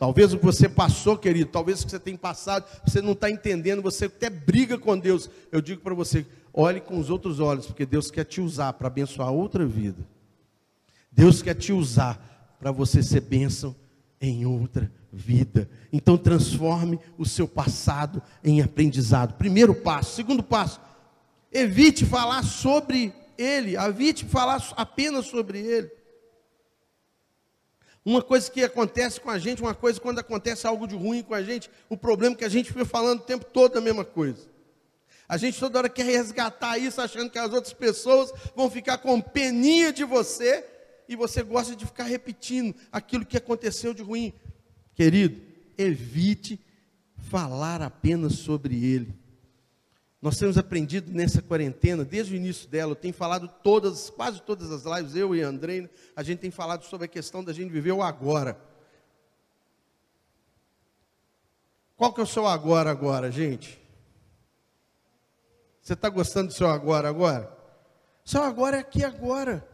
Talvez 0.00 0.32
o 0.32 0.38
que 0.38 0.44
você 0.46 0.66
passou, 0.66 1.14
querido, 1.18 1.50
talvez 1.50 1.82
o 1.82 1.84
que 1.84 1.90
você 1.90 1.98
tem 2.00 2.16
passado, 2.16 2.64
você 2.86 3.02
não 3.02 3.12
está 3.12 3.30
entendendo, 3.30 3.82
você 3.82 4.06
até 4.06 4.30
briga 4.30 4.78
com 4.78 4.98
Deus. 4.98 5.28
Eu 5.52 5.60
digo 5.60 5.82
para 5.82 5.92
você, 5.94 6.24
olhe 6.54 6.80
com 6.80 6.98
os 6.98 7.10
outros 7.10 7.38
olhos, 7.38 7.66
porque 7.66 7.84
Deus 7.84 8.10
quer 8.10 8.24
te 8.24 8.40
usar 8.40 8.72
para 8.72 8.86
abençoar 8.86 9.30
outra 9.30 9.66
vida. 9.66 10.02
Deus 11.12 11.42
quer 11.42 11.52
te 11.52 11.70
usar 11.70 12.56
para 12.58 12.72
você 12.72 13.02
ser 13.02 13.20
bênção 13.20 13.76
em 14.18 14.46
outra 14.46 14.90
vida. 15.12 15.68
Então 15.92 16.16
transforme 16.16 16.98
o 17.18 17.26
seu 17.26 17.46
passado 17.46 18.22
em 18.42 18.62
aprendizado. 18.62 19.34
Primeiro 19.34 19.74
passo. 19.74 20.16
Segundo 20.16 20.42
passo, 20.42 20.80
evite 21.52 22.06
falar 22.06 22.42
sobre 22.42 23.12
ele, 23.36 23.76
evite 23.76 24.24
falar 24.24 24.66
apenas 24.78 25.26
sobre 25.26 25.58
ele. 25.58 25.99
Uma 28.04 28.22
coisa 28.22 28.50
que 28.50 28.62
acontece 28.64 29.20
com 29.20 29.30
a 29.30 29.38
gente, 29.38 29.60
uma 29.60 29.74
coisa 29.74 30.00
quando 30.00 30.18
acontece 30.18 30.66
algo 30.66 30.86
de 30.86 30.96
ruim 30.96 31.22
com 31.22 31.34
a 31.34 31.42
gente, 31.42 31.70
o 31.88 31.96
problema 31.96 32.34
é 32.34 32.38
que 32.38 32.44
a 32.44 32.48
gente 32.48 32.72
fica 32.72 32.84
falando 32.84 33.20
o 33.20 33.24
tempo 33.24 33.44
todo 33.44 33.76
a 33.76 33.80
mesma 33.80 34.04
coisa. 34.04 34.48
A 35.28 35.36
gente 35.36 35.60
toda 35.60 35.78
hora 35.78 35.88
quer 35.88 36.06
resgatar 36.06 36.78
isso, 36.78 37.00
achando 37.00 37.30
que 37.30 37.38
as 37.38 37.52
outras 37.52 37.72
pessoas 37.72 38.32
vão 38.56 38.70
ficar 38.70 38.98
com 38.98 39.20
peninha 39.20 39.92
de 39.92 40.02
você, 40.02 40.64
e 41.10 41.16
você 41.16 41.42
gosta 41.42 41.74
de 41.74 41.84
ficar 41.84 42.04
repetindo 42.04 42.72
aquilo 42.92 43.26
que 43.26 43.36
aconteceu 43.36 43.92
de 43.92 44.00
ruim. 44.00 44.32
Querido, 44.94 45.42
evite 45.76 46.60
falar 47.16 47.82
apenas 47.82 48.34
sobre 48.34 48.84
ele. 48.84 49.12
Nós 50.20 50.38
temos 50.38 50.58
aprendido 50.58 51.10
nessa 51.10 51.40
quarentena, 51.40 52.04
desde 52.04 52.34
o 52.34 52.36
início 52.36 52.68
dela, 52.68 52.92
eu 52.92 52.96
tenho 52.96 53.14
falado 53.14 53.48
todas, 53.62 54.10
quase 54.10 54.42
todas 54.42 54.70
as 54.70 54.84
lives, 54.84 55.16
eu 55.16 55.34
e 55.34 55.42
a 55.42 55.48
Andrei, 55.48 55.88
a 56.14 56.22
gente 56.22 56.40
tem 56.40 56.50
falado 56.50 56.84
sobre 56.84 57.06
a 57.06 57.08
questão 57.08 57.42
da 57.42 57.54
gente 57.54 57.70
viver 57.70 57.92
o 57.92 58.02
agora. 58.02 58.60
Qual 61.96 62.12
que 62.12 62.20
é 62.20 62.24
o 62.24 62.26
seu 62.26 62.46
agora 62.46 62.90
agora, 62.90 63.30
gente? 63.30 63.80
Você 65.80 65.94
está 65.94 66.10
gostando 66.10 66.48
do 66.48 66.54
seu 66.54 66.68
agora 66.68 67.08
agora? 67.08 67.56
Seu 68.24 68.42
agora 68.42 68.76
é 68.76 68.80
aqui 68.80 69.02
agora. 69.02 69.66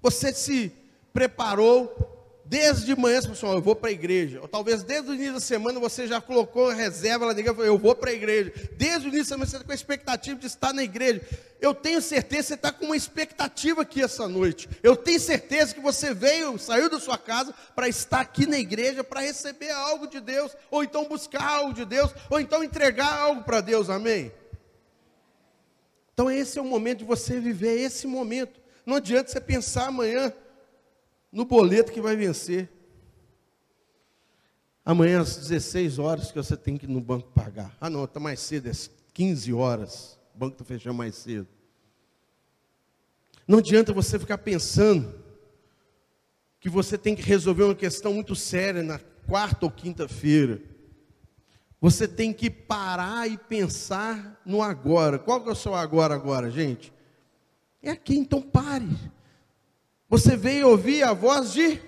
Você 0.00 0.32
se 0.32 0.72
preparou 1.12 2.17
desde 2.48 2.86
de 2.86 2.96
manhã, 2.96 3.20
pessoal, 3.20 3.54
eu 3.54 3.60
vou 3.60 3.76
para 3.76 3.90
a 3.90 3.92
igreja. 3.92 4.40
Ou 4.40 4.48
talvez 4.48 4.82
desde 4.82 5.10
o 5.10 5.14
início 5.14 5.34
da 5.34 5.40
semana 5.40 5.78
você 5.78 6.06
já 6.06 6.20
colocou 6.20 6.70
reserva 6.70 7.26
lá 7.26 7.34
na 7.34 7.40
igreja, 7.40 7.60
eu 7.60 7.78
vou 7.78 7.94
para 7.94 8.10
a 8.10 8.14
igreja. 8.14 8.52
Desde 8.76 9.06
o 9.06 9.10
início 9.10 9.24
da 9.24 9.28
semana 9.28 9.46
você 9.46 9.56
está 9.56 9.64
com 9.66 9.72
a 9.72 9.74
expectativa 9.74 10.40
de 10.40 10.46
estar 10.46 10.72
na 10.72 10.82
igreja. 10.82 11.20
Eu 11.60 11.74
tenho 11.74 12.00
certeza 12.00 12.42
que 12.42 12.48
você 12.48 12.54
está 12.54 12.72
com 12.72 12.86
uma 12.86 12.96
expectativa 12.96 13.82
aqui 13.82 14.02
essa 14.02 14.26
noite. 14.26 14.68
Eu 14.82 14.96
tenho 14.96 15.20
certeza 15.20 15.74
que 15.74 15.80
você 15.80 16.14
veio, 16.14 16.58
saiu 16.58 16.88
da 16.88 16.98
sua 16.98 17.18
casa 17.18 17.52
para 17.74 17.86
estar 17.86 18.20
aqui 18.20 18.46
na 18.46 18.58
igreja, 18.58 19.04
para 19.04 19.20
receber 19.20 19.70
algo 19.70 20.06
de 20.06 20.18
Deus, 20.18 20.56
ou 20.70 20.82
então 20.82 21.06
buscar 21.06 21.44
algo 21.44 21.74
de 21.74 21.84
Deus, 21.84 22.10
ou 22.30 22.40
então 22.40 22.64
entregar 22.64 23.12
algo 23.12 23.42
para 23.42 23.60
Deus, 23.60 23.90
amém? 23.90 24.32
Então 26.14 26.30
esse 26.30 26.58
é 26.58 26.62
o 26.62 26.64
momento 26.64 27.00
de 27.00 27.04
você 27.04 27.38
viver 27.38 27.78
esse 27.78 28.06
momento. 28.06 28.58
Não 28.86 28.96
adianta 28.96 29.30
você 29.30 29.40
pensar 29.40 29.88
amanhã 29.88 30.32
no 31.30 31.44
boleto 31.44 31.92
que 31.92 32.00
vai 32.00 32.16
vencer. 32.16 32.70
Amanhã 34.84 35.20
às 35.20 35.36
16 35.36 35.98
horas 35.98 36.32
que 36.32 36.36
você 36.36 36.56
tem 36.56 36.76
que 36.76 36.86
ir 36.86 36.88
no 36.88 37.00
banco 37.00 37.30
pagar. 37.30 37.76
Ah, 37.80 37.90
não, 37.90 38.04
está 38.04 38.18
mais 38.18 38.40
cedo, 38.40 38.68
é 38.68 38.72
15 39.12 39.52
horas. 39.52 40.18
O 40.34 40.38
banco 40.38 40.54
está 40.54 40.64
fechando 40.64 40.94
mais 40.94 41.14
cedo. 41.14 41.46
Não 43.46 43.58
adianta 43.58 43.92
você 43.92 44.18
ficar 44.18 44.38
pensando 44.38 45.14
que 46.60 46.68
você 46.68 46.98
tem 46.98 47.14
que 47.14 47.22
resolver 47.22 47.64
uma 47.64 47.74
questão 47.74 48.14
muito 48.14 48.34
séria 48.34 48.82
na 48.82 48.98
quarta 49.26 49.66
ou 49.66 49.70
quinta-feira. 49.70 50.60
Você 51.80 52.08
tem 52.08 52.32
que 52.32 52.50
parar 52.50 53.30
e 53.30 53.38
pensar 53.38 54.40
no 54.44 54.62
agora. 54.62 55.18
Qual 55.18 55.42
que 55.42 55.48
é 55.48 55.52
o 55.52 55.56
seu 55.56 55.74
agora 55.74 56.14
agora, 56.14 56.50
gente? 56.50 56.92
É 57.82 57.90
aqui, 57.90 58.16
então 58.16 58.42
pare. 58.42 58.88
Você 60.08 60.36
veio 60.36 60.68
ouvir 60.68 61.02
a 61.02 61.12
voz 61.12 61.52
de 61.52 61.80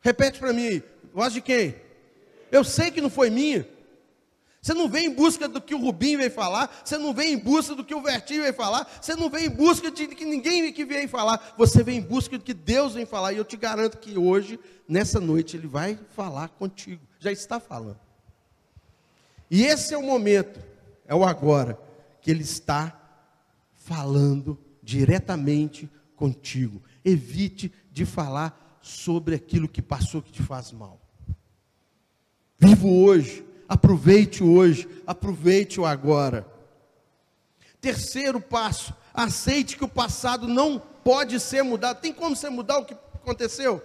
Repete 0.00 0.38
para 0.38 0.52
mim, 0.52 0.82
voz 1.12 1.32
de 1.32 1.40
quem? 1.40 1.74
Eu 2.50 2.64
sei 2.64 2.90
que 2.90 3.00
não 3.00 3.10
foi 3.10 3.28
minha. 3.28 3.68
Você 4.62 4.74
não 4.74 4.88
vem 4.88 5.06
em 5.06 5.14
busca 5.14 5.48
do 5.48 5.60
que 5.60 5.74
o 5.74 5.78
Rubinho 5.78 6.18
veio 6.18 6.30
falar, 6.30 6.82
você 6.84 6.98
não 6.98 7.14
vem 7.14 7.32
em 7.32 7.38
busca 7.38 7.74
do 7.74 7.82
que 7.82 7.94
o 7.94 8.02
Vertinho 8.02 8.42
veio 8.42 8.52
falar, 8.52 8.86
você 9.00 9.14
não 9.14 9.30
vem 9.30 9.46
em 9.46 9.50
busca 9.50 9.90
de 9.90 10.06
que 10.08 10.24
ninguém 10.24 10.70
que 10.70 10.84
veio 10.84 11.08
falar, 11.08 11.54
você 11.56 11.82
vem 11.82 11.96
em 11.96 12.02
busca 12.02 12.36
do 12.36 12.44
que 12.44 12.52
Deus 12.52 12.92
vem 12.92 13.06
falar, 13.06 13.32
e 13.32 13.38
eu 13.38 13.44
te 13.44 13.56
garanto 13.56 13.96
que 13.96 14.18
hoje, 14.18 14.60
nessa 14.86 15.18
noite, 15.18 15.56
Ele 15.56 15.66
vai 15.66 15.98
falar 16.10 16.50
contigo, 16.50 17.00
já 17.18 17.32
está 17.32 17.58
falando. 17.58 17.98
E 19.50 19.64
esse 19.64 19.94
é 19.94 19.98
o 19.98 20.02
momento, 20.02 20.60
é 21.06 21.14
o 21.14 21.24
agora, 21.24 21.78
que 22.20 22.30
Ele 22.30 22.42
está 22.42 23.00
falando 23.76 24.58
diretamente 24.82 25.88
contigo. 26.20 26.82
Evite 27.02 27.72
de 27.90 28.04
falar 28.04 28.78
sobre 28.82 29.34
aquilo 29.34 29.66
que 29.66 29.80
passou 29.80 30.20
que 30.20 30.30
te 30.30 30.42
faz 30.42 30.70
mal. 30.70 31.00
Vivo 32.58 33.02
hoje 33.02 33.50
Aproveite 33.70 34.42
hoje, 34.42 34.88
aproveite 35.06 35.80
o 35.80 35.86
agora. 35.86 36.44
Terceiro 37.80 38.40
passo, 38.40 38.92
aceite 39.14 39.76
que 39.76 39.84
o 39.84 39.88
passado 39.88 40.48
não 40.48 40.76
pode 40.76 41.38
ser 41.38 41.62
mudado. 41.62 42.00
Tem 42.00 42.12
como 42.12 42.34
você 42.34 42.50
mudar 42.50 42.78
o 42.78 42.84
que 42.84 42.94
aconteceu? 43.14 43.80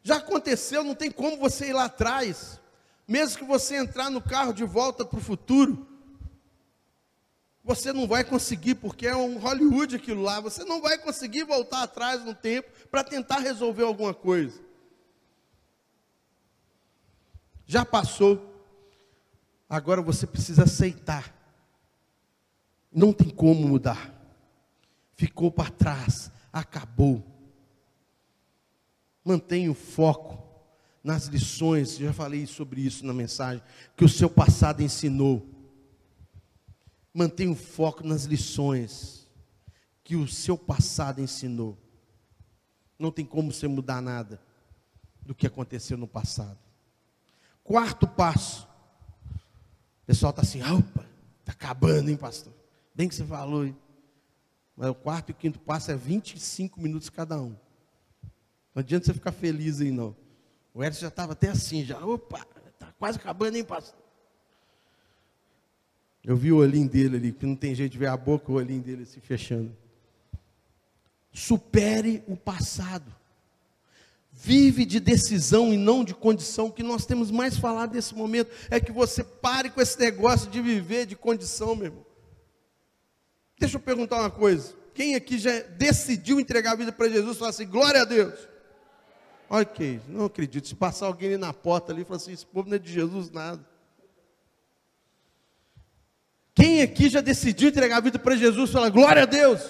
Já 0.00 0.18
aconteceu, 0.18 0.84
não 0.84 0.94
tem 0.94 1.10
como 1.10 1.38
você 1.38 1.70
ir 1.70 1.72
lá 1.72 1.86
atrás. 1.86 2.60
Mesmo 3.08 3.36
que 3.36 3.44
você 3.44 3.74
entrar 3.74 4.10
no 4.10 4.22
carro 4.22 4.52
de 4.52 4.62
volta 4.62 5.04
para 5.04 5.18
o 5.18 5.22
futuro, 5.22 5.84
você 7.66 7.92
não 7.92 8.06
vai 8.06 8.24
conseguir, 8.24 8.76
porque 8.76 9.06
é 9.06 9.14
um 9.14 9.36
Hollywood 9.36 9.96
aquilo 9.96 10.22
lá. 10.22 10.40
Você 10.40 10.64
não 10.64 10.80
vai 10.80 10.96
conseguir 10.96 11.44
voltar 11.44 11.82
atrás 11.82 12.24
no 12.24 12.34
tempo 12.34 12.70
para 12.90 13.04
tentar 13.04 13.40
resolver 13.40 13.82
alguma 13.82 14.14
coisa. 14.14 14.64
já 17.66 17.84
passou. 17.84 18.54
Agora 19.68 20.00
você 20.00 20.26
precisa 20.26 20.62
aceitar. 20.62 21.34
Não 22.92 23.12
tem 23.12 23.28
como 23.28 23.66
mudar. 23.68 24.14
Ficou 25.16 25.50
para 25.50 25.70
trás, 25.70 26.30
acabou. 26.52 27.22
Mantenha 29.24 29.70
o 29.70 29.74
foco 29.74 30.46
nas 31.02 31.26
lições, 31.26 31.96
já 31.96 32.12
falei 32.12 32.46
sobre 32.46 32.80
isso 32.80 33.04
na 33.04 33.12
mensagem, 33.12 33.62
que 33.96 34.04
o 34.04 34.08
seu 34.08 34.30
passado 34.30 34.82
ensinou. 34.82 35.55
Mantenha 37.16 37.50
o 37.50 37.56
foco 37.56 38.06
nas 38.06 38.24
lições 38.24 39.26
que 40.04 40.16
o 40.16 40.28
seu 40.28 40.58
passado 40.58 41.18
ensinou. 41.18 41.78
Não 42.98 43.10
tem 43.10 43.24
como 43.24 43.50
você 43.50 43.66
mudar 43.66 44.02
nada 44.02 44.38
do 45.22 45.34
que 45.34 45.46
aconteceu 45.46 45.96
no 45.96 46.06
passado. 46.06 46.58
Quarto 47.64 48.06
passo. 48.06 48.68
O 50.02 50.06
pessoal 50.06 50.28
está 50.28 50.42
assim, 50.42 50.60
opa, 50.62 51.06
está 51.40 51.52
acabando, 51.52 52.10
hein, 52.10 52.18
pastor? 52.18 52.52
Bem 52.94 53.08
que 53.08 53.14
você 53.14 53.24
falou, 53.24 53.64
hein? 53.64 53.74
Mas 54.76 54.90
o 54.90 54.94
quarto 54.94 55.30
e 55.30 55.32
o 55.32 55.34
quinto 55.34 55.58
passo 55.58 55.90
é 55.90 55.96
25 55.96 56.78
minutos 56.78 57.08
cada 57.08 57.40
um. 57.40 57.56
Não 58.74 58.80
adianta 58.80 59.06
você 59.06 59.14
ficar 59.14 59.32
feliz 59.32 59.80
aí, 59.80 59.90
não. 59.90 60.14
O 60.74 60.84
Edson 60.84 61.00
já 61.00 61.08
estava 61.08 61.32
até 61.32 61.48
assim, 61.48 61.82
já, 61.82 61.98
opa, 62.04 62.46
está 62.68 62.92
quase 62.98 63.16
acabando, 63.16 63.56
hein, 63.56 63.64
pastor? 63.64 64.05
Eu 66.26 66.36
vi 66.36 66.50
o 66.50 66.56
olhinho 66.56 66.88
dele 66.88 67.16
ali, 67.16 67.32
que 67.32 67.46
não 67.46 67.54
tem 67.54 67.72
jeito 67.72 67.92
de 67.92 67.98
ver 67.98 68.08
a 68.08 68.16
boca, 68.16 68.50
o 68.50 68.56
olhinho 68.56 68.82
dele 68.82 69.06
se 69.06 69.20
fechando. 69.20 69.70
Supere 71.32 72.24
o 72.26 72.36
passado. 72.36 73.14
Vive 74.32 74.84
de 74.84 74.98
decisão 74.98 75.72
e 75.72 75.76
não 75.76 76.02
de 76.02 76.14
condição. 76.14 76.66
O 76.66 76.72
que 76.72 76.82
nós 76.82 77.06
temos 77.06 77.30
mais 77.30 77.56
falado 77.56 77.94
nesse 77.94 78.12
momento 78.12 78.50
é 78.68 78.80
que 78.80 78.90
você 78.90 79.22
pare 79.22 79.70
com 79.70 79.80
esse 79.80 80.00
negócio 80.00 80.50
de 80.50 80.60
viver 80.60 81.06
de 81.06 81.14
condição, 81.14 81.76
meu 81.76 81.86
irmão. 81.86 82.06
Deixa 83.56 83.76
eu 83.76 83.80
perguntar 83.80 84.18
uma 84.18 84.30
coisa. 84.30 84.74
Quem 84.94 85.14
aqui 85.14 85.38
já 85.38 85.60
decidiu 85.78 86.40
entregar 86.40 86.72
a 86.72 86.76
vida 86.76 86.90
para 86.90 87.08
Jesus, 87.08 87.38
fala 87.38 87.50
assim, 87.50 87.66
glória 87.66 88.02
a 88.02 88.04
Deus. 88.04 88.34
Ok, 89.48 90.00
não 90.08 90.24
acredito. 90.24 90.66
Se 90.66 90.74
passar 90.74 91.06
alguém 91.06 91.28
ali 91.28 91.38
na 91.38 91.52
porta 91.52 91.92
ali 91.92 92.02
e 92.02 92.04
falar 92.04 92.16
assim, 92.16 92.32
esse 92.32 92.44
povo 92.44 92.68
não 92.68 92.74
é 92.76 92.80
de 92.80 92.92
Jesus 92.92 93.30
nada. 93.30 93.64
Quem 96.56 96.80
aqui 96.80 97.10
já 97.10 97.20
decidiu 97.20 97.68
entregar 97.68 97.98
a 97.98 98.00
vida 98.00 98.18
para 98.18 98.34
Jesus, 98.34 98.72
fala 98.72 98.88
glória 98.88 99.24
a 99.24 99.26
Deus. 99.26 99.60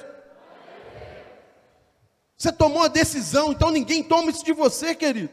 Você 2.39 2.53
tomou 2.53 2.85
a 2.85 2.89
decisão, 2.89 3.51
então 3.51 3.73
ninguém 3.73 4.05
toma 4.05 4.31
isso 4.31 4.45
de 4.45 4.53
você, 4.53 4.95
querido. 4.95 5.31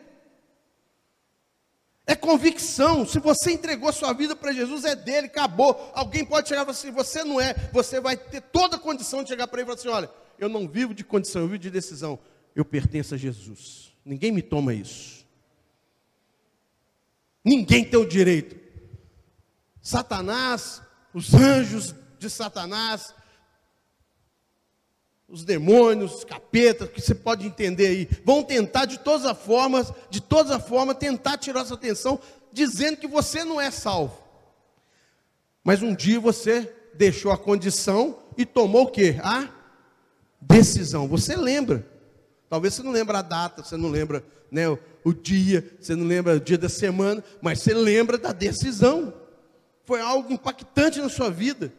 É 2.08 2.16
convicção. 2.16 3.06
Se 3.06 3.20
você 3.20 3.52
entregou 3.52 3.94
sua 3.94 4.14
vida 4.14 4.36
para 4.36 4.52
Jesus, 4.52 4.84
é 4.84 4.96
dele, 4.96 5.28
acabou. 5.28 5.92
Alguém 5.94 6.26
pode 6.26 6.50
chegar 6.50 6.64
e 6.64 6.66
falar 6.66 6.76
assim: 6.76 6.90
você 6.90 7.24
não 7.24 7.40
é. 7.40 7.54
Você 7.72 8.02
vai 8.02 8.18
ter 8.18 8.42
toda 8.42 8.78
a 8.78 8.80
condição 8.80 9.22
de 9.22 9.30
chegar 9.30 9.48
para 9.48 9.62
ele 9.62 9.70
e 9.70 9.70
falar 9.70 9.80
assim: 9.80 9.90
olha, 9.90 10.12
eu 10.40 10.50
não 10.50 10.68
vivo 10.68 10.92
de 10.92 11.04
condição, 11.04 11.44
eu 11.44 11.48
vivo 11.48 11.60
de 11.60 11.70
decisão. 11.70 12.18
Eu 12.56 12.66
pertenço 12.66 13.14
a 13.14 13.18
Jesus. 13.18 13.94
Ninguém 14.04 14.32
me 14.32 14.42
toma 14.42 14.74
isso. 14.74 15.24
Ninguém 17.46 17.86
tem 17.86 18.00
o 18.00 18.08
direito. 18.08 18.60
Satanás, 19.82 20.82
os 21.14 21.34
anjos 21.34 21.94
de 22.18 22.30
Satanás, 22.30 23.14
os 25.28 25.44
demônios, 25.44 26.16
os 26.16 26.24
capetas, 26.24 26.90
que 26.90 27.02
você 27.02 27.16
pode 27.16 27.46
entender 27.46 27.88
aí, 27.88 28.10
vão 28.24 28.44
tentar 28.44 28.86
de 28.86 29.00
todas 29.00 29.26
as 29.26 29.38
formas, 29.38 29.92
de 30.10 30.22
todas 30.22 30.52
as 30.52 30.68
formas, 30.68 30.98
tentar 30.98 31.38
tirar 31.38 31.66
sua 31.66 31.76
atenção, 31.78 32.20
dizendo 32.52 32.98
que 32.98 33.08
você 33.08 33.44
não 33.44 33.60
é 33.60 33.72
salvo. 33.72 34.22
Mas 35.64 35.82
um 35.82 35.96
dia 35.96 36.20
você 36.20 36.72
deixou 36.94 37.32
a 37.32 37.38
condição 37.38 38.20
e 38.38 38.46
tomou 38.46 38.84
o 38.84 38.92
quê? 38.92 39.18
A 39.24 39.50
decisão. 40.40 41.08
Você 41.08 41.36
lembra. 41.36 41.88
Talvez 42.50 42.76
você 42.76 42.84
não 42.84 42.92
lembra 42.92 43.20
a 43.20 43.24
data, 43.24 43.64
você 43.64 43.78
não 43.78 43.90
lembra 43.90 44.24
né, 44.52 44.66
o 45.04 45.14
dia, 45.14 45.68
você 45.80 45.96
não 45.96 46.06
lembra 46.06 46.36
o 46.36 46.40
dia 46.40 46.58
da 46.58 46.70
semana, 46.70 47.24
mas 47.42 47.60
você 47.60 47.74
lembra 47.74 48.18
da 48.18 48.32
decisão. 48.32 49.14
Foi 49.86 50.02
algo 50.02 50.32
impactante 50.32 51.00
na 51.00 51.10
sua 51.10 51.30
vida. 51.30 51.74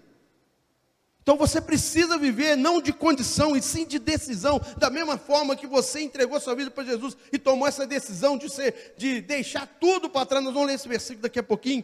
Então 1.24 1.38
você 1.38 1.58
precisa 1.58 2.18
viver 2.18 2.54
não 2.54 2.82
de 2.82 2.92
condição, 2.92 3.56
e 3.56 3.62
sim 3.62 3.86
de 3.86 3.98
decisão, 3.98 4.60
da 4.76 4.90
mesma 4.90 5.16
forma 5.16 5.56
que 5.56 5.66
você 5.66 6.02
entregou 6.02 6.38
sua 6.38 6.54
vida 6.54 6.70
para 6.70 6.84
Jesus 6.84 7.16
e 7.32 7.38
tomou 7.38 7.66
essa 7.66 7.86
decisão 7.86 8.36
de 8.36 8.50
ser, 8.50 8.94
de 8.98 9.22
deixar 9.22 9.66
tudo 9.66 10.10
para 10.10 10.26
trás. 10.26 10.44
Nós 10.44 10.52
vamos 10.52 10.68
ler 10.68 10.74
esse 10.74 10.86
versículo 10.86 11.22
daqui 11.22 11.38
a 11.38 11.42
pouquinho. 11.42 11.82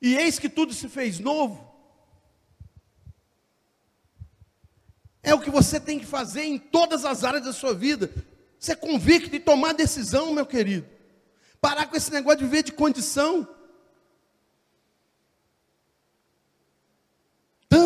E 0.00 0.16
eis 0.16 0.38
que 0.38 0.48
tudo 0.48 0.72
se 0.72 0.88
fez 0.88 1.18
novo. 1.18 1.68
É 5.20 5.34
o 5.34 5.40
que 5.40 5.50
você 5.50 5.80
tem 5.80 5.98
que 5.98 6.06
fazer 6.06 6.44
em 6.44 6.58
todas 6.58 7.04
as 7.04 7.24
áreas 7.24 7.44
da 7.44 7.52
sua 7.52 7.74
vida. 7.74 8.08
Ser 8.56 8.76
convicto 8.76 9.34
e 9.34 9.40
tomar 9.40 9.72
decisão, 9.72 10.32
meu 10.32 10.46
querido. 10.46 10.86
Parar 11.60 11.86
com 11.86 11.96
esse 11.96 12.12
negócio 12.12 12.38
de 12.38 12.44
viver 12.44 12.62
de 12.62 12.72
condição. 12.72 13.48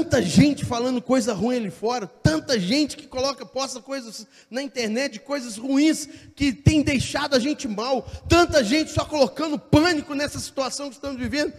Tanta 0.07 0.23
gente 0.23 0.65
falando 0.65 1.03
coisa 1.03 1.35
ruim 1.35 1.57
ali 1.57 1.71
fora, 1.71 2.07
tanta 2.07 2.61
gente 2.61 2.97
que 2.97 3.09
coloca, 3.09 3.45
posta 3.45 3.83
coisas 3.83 4.25
na 4.49 4.63
internet, 4.63 5.19
coisas 5.19 5.57
ruins 5.57 6.09
que 6.37 6.53
tem 6.53 6.81
deixado 6.81 7.35
a 7.35 7.41
gente 7.41 7.67
mal, 7.67 8.03
tanta 8.29 8.63
gente 8.63 8.93
só 8.93 9.05
colocando 9.05 9.59
pânico 9.59 10.15
nessa 10.15 10.39
situação 10.39 10.91
que 10.91 10.95
estamos 10.95 11.19
vivendo, 11.19 11.53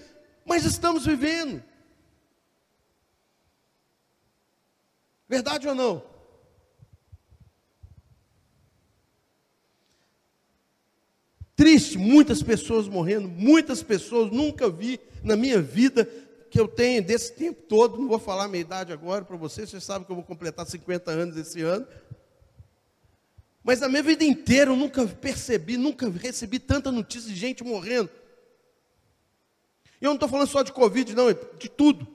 mas 0.46 0.64
estamos 0.64 1.06
vivendo. 1.06 1.62
Verdade 5.28 5.68
ou 5.68 5.76
não? 5.76 6.02
Triste, 11.54 11.98
muitas 11.98 12.42
pessoas 12.42 12.88
morrendo, 12.88 13.28
muitas 13.28 13.84
pessoas 13.84 14.32
nunca 14.32 14.70
vi 14.70 15.02
na 15.22 15.36
minha 15.36 15.62
vida 15.62 16.10
que 16.50 16.60
eu 16.60 16.68
tenho 16.68 17.04
desse 17.04 17.34
tempo 17.34 17.62
todo, 17.64 17.98
não 17.98 18.08
vou 18.08 18.20
falar 18.20 18.46
a 18.46 18.48
minha 18.48 18.62
idade 18.62 18.94
agora 18.94 19.26
para 19.26 19.36
vocês, 19.36 19.70
vocês 19.70 19.84
sabem 19.84 20.06
que 20.06 20.12
eu 20.12 20.16
vou 20.16 20.26
completar 20.26 20.66
50 20.66 21.12
anos 21.12 21.38
esse 21.38 21.62
ano. 21.62 21.88
Mas 23.64 23.82
na 23.82 23.90
minha 23.90 24.04
vida 24.04 24.24
inteira 24.24 24.72
eu 24.72 24.76
nunca 24.76 25.06
percebi, 25.06 25.76
nunca 25.76 26.10
recebi 26.10 26.58
tanta 26.58 26.92
notícia 26.92 27.30
de 27.30 27.36
gente 27.36 27.64
morrendo. 27.64 28.10
E 30.02 30.06
eu 30.06 30.10
não 30.10 30.16
estou 30.16 30.30
falando 30.30 30.48
só 30.48 30.62
de 30.62 30.72
Covid, 30.72 31.14
não, 31.14 31.28
de 31.34 31.70
tudo. 31.70 32.08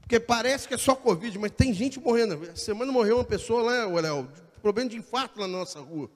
Porque 0.00 0.18
parece 0.18 0.66
que 0.68 0.74
é 0.74 0.78
só 0.78 0.94
Covid, 0.94 1.38
mas 1.38 1.50
tem 1.50 1.72
gente 1.74 2.00
morrendo. 2.00 2.44
Essa 2.44 2.56
semana 2.56 2.92
morreu 2.92 3.16
uma 3.16 3.24
pessoa 3.24 3.62
lá, 3.62 4.00
Léo, 4.00 4.30
problema 4.62 4.88
de 4.88 4.96
infarto 4.96 5.40
lá 5.40 5.46
na 5.46 5.58
nossa 5.58 5.80
rua. 5.80 6.10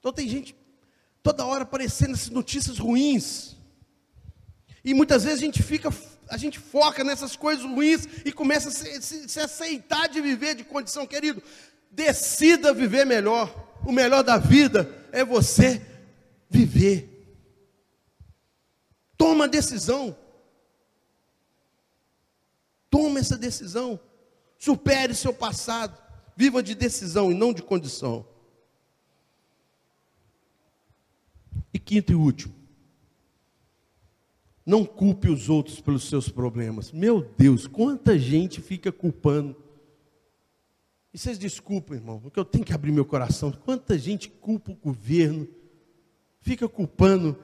Então 0.00 0.12
tem 0.12 0.28
gente 0.28 0.56
toda 1.22 1.44
hora 1.44 1.62
aparecendo 1.62 2.14
essas 2.14 2.30
notícias 2.30 2.78
ruins. 2.78 3.59
E 4.84 4.94
muitas 4.94 5.24
vezes 5.24 5.38
a 5.40 5.44
gente 5.44 5.62
fica, 5.62 5.92
a 6.28 6.36
gente 6.36 6.58
foca 6.58 7.04
nessas 7.04 7.36
coisas 7.36 7.64
ruins 7.64 8.06
e 8.24 8.32
começa 8.32 8.68
a 8.68 8.72
se, 8.72 9.02
se, 9.02 9.28
se 9.28 9.40
aceitar 9.40 10.08
de 10.08 10.20
viver 10.20 10.54
de 10.54 10.64
condição, 10.64 11.06
querido. 11.06 11.42
Decida 11.90 12.72
viver 12.72 13.04
melhor. 13.04 13.68
O 13.84 13.92
melhor 13.92 14.22
da 14.22 14.38
vida 14.38 14.88
é 15.12 15.24
você 15.24 15.84
viver. 16.48 17.08
Toma 19.16 19.44
a 19.44 19.48
decisão. 19.48 20.16
Toma 22.88 23.20
essa 23.20 23.36
decisão. 23.36 24.00
Supere 24.58 25.14
seu 25.14 25.32
passado. 25.32 26.00
Viva 26.36 26.62
de 26.62 26.74
decisão 26.74 27.30
e 27.30 27.34
não 27.34 27.52
de 27.52 27.62
condição. 27.62 28.26
E 31.72 31.78
quinto 31.78 32.12
e 32.12 32.14
último. 32.14 32.59
Não 34.64 34.84
culpe 34.84 35.28
os 35.28 35.48
outros 35.48 35.80
pelos 35.80 36.08
seus 36.08 36.28
problemas. 36.28 36.92
Meu 36.92 37.22
Deus, 37.22 37.66
quanta 37.66 38.18
gente 38.18 38.60
fica 38.60 38.92
culpando. 38.92 39.56
E 41.12 41.18
vocês 41.18 41.38
desculpem, 41.38 41.96
irmão, 41.96 42.20
porque 42.20 42.38
eu 42.38 42.44
tenho 42.44 42.64
que 42.64 42.72
abrir 42.72 42.92
meu 42.92 43.04
coração. 43.04 43.50
Quanta 43.50 43.98
gente 43.98 44.28
culpa 44.28 44.70
o 44.70 44.76
governo, 44.76 45.48
fica 46.40 46.68
culpando 46.68 47.36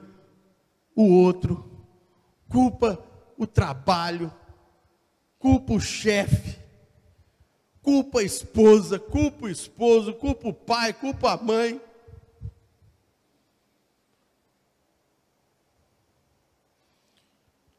o 0.95 1.03
outro, 1.03 1.69
culpa 2.47 3.03
o 3.37 3.45
trabalho, 3.45 4.33
culpa 5.37 5.73
o 5.73 5.79
chefe, 5.81 6.57
culpa 7.81 8.19
a 8.19 8.23
esposa, 8.23 8.97
culpa 8.97 9.47
o 9.47 9.49
esposo, 9.49 10.13
culpa 10.13 10.47
o 10.47 10.53
pai, 10.53 10.93
culpa 10.93 11.33
a 11.33 11.37
mãe. 11.37 11.81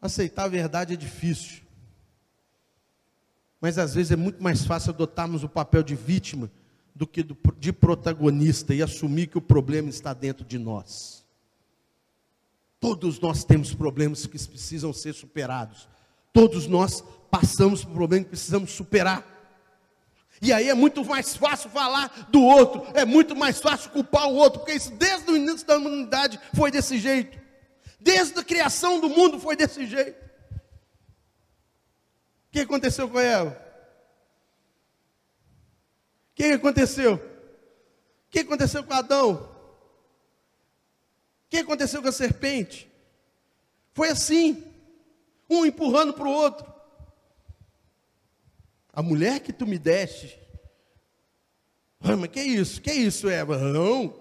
Aceitar 0.00 0.44
a 0.44 0.48
verdade 0.48 0.94
é 0.94 0.96
difícil. 0.96 1.62
Mas 3.61 3.78
às 3.78 3.94
vezes 3.94 4.12
é 4.12 4.16
muito 4.16 4.42
mais 4.42 4.64
fácil 4.64 4.90
adotarmos 4.92 5.42
o 5.42 5.48
papel 5.48 5.82
de 5.82 5.94
vítima 5.94 6.50
do 6.94 7.06
que 7.06 7.24
de 7.58 7.72
protagonista 7.72 8.74
e 8.74 8.82
assumir 8.82 9.28
que 9.28 9.38
o 9.38 9.42
problema 9.42 9.88
está 9.88 10.12
dentro 10.12 10.44
de 10.44 10.58
nós. 10.58 11.24
Todos 12.80 13.18
nós 13.18 13.44
temos 13.44 13.74
problemas 13.74 14.26
que 14.26 14.38
precisam 14.38 14.92
ser 14.92 15.12
superados. 15.12 15.88
Todos 16.32 16.66
nós 16.66 17.02
passamos 17.30 17.84
por 17.84 17.94
problemas 17.94 18.26
que 18.26 18.30
precisamos 18.30 18.70
superar. 18.70 19.26
E 20.40 20.52
aí 20.52 20.68
é 20.68 20.74
muito 20.74 21.04
mais 21.04 21.37
fácil 21.37 21.68
falar 21.70 22.28
do 22.30 22.40
outro, 22.40 22.87
é 22.94 23.04
muito 23.04 23.34
mais 23.34 23.61
fácil 23.61 23.90
culpar 23.90 24.28
o 24.28 24.34
outro, 24.34 24.61
porque 24.61 24.74
isso 24.74 24.92
desde 24.92 25.28
o 25.30 25.37
início 25.37 25.66
da 25.66 25.76
humanidade 25.76 26.38
foi 26.54 26.70
desse 26.70 26.98
jeito. 26.98 27.38
Desde 28.00 28.38
a 28.38 28.44
criação 28.44 29.00
do 29.00 29.08
mundo 29.08 29.40
foi 29.40 29.56
desse 29.56 29.87
jeito. 29.87 30.24
O 32.48 32.50
que 32.50 32.61
aconteceu 32.61 33.08
com 33.08 33.18
ela? 33.18 33.50
O 36.30 36.34
que 36.34 36.44
aconteceu? 36.44 37.14
O 37.14 38.30
que 38.30 38.40
aconteceu 38.40 38.84
com 38.84 38.94
Adão? 38.94 39.34
O 41.46 41.48
que 41.48 41.58
aconteceu 41.58 42.00
com 42.00 42.08
a 42.08 42.12
serpente? 42.12 42.88
Foi 43.92 44.11
assim, 44.11 44.64
um 45.50 45.66
empurrando 45.66 46.12
para 46.14 46.28
o 46.28 46.32
outro. 46.32 46.72
A 48.92 49.02
mulher 49.02 49.40
que 49.40 49.52
tu 49.52 49.66
me 49.66 49.78
deste. 49.78 50.38
Ah, 52.00 52.16
mas 52.16 52.30
que 52.30 52.40
isso? 52.40 52.80
Que 52.80 52.92
isso, 52.92 53.28
Eva? 53.28 53.58
Não, 53.58 54.14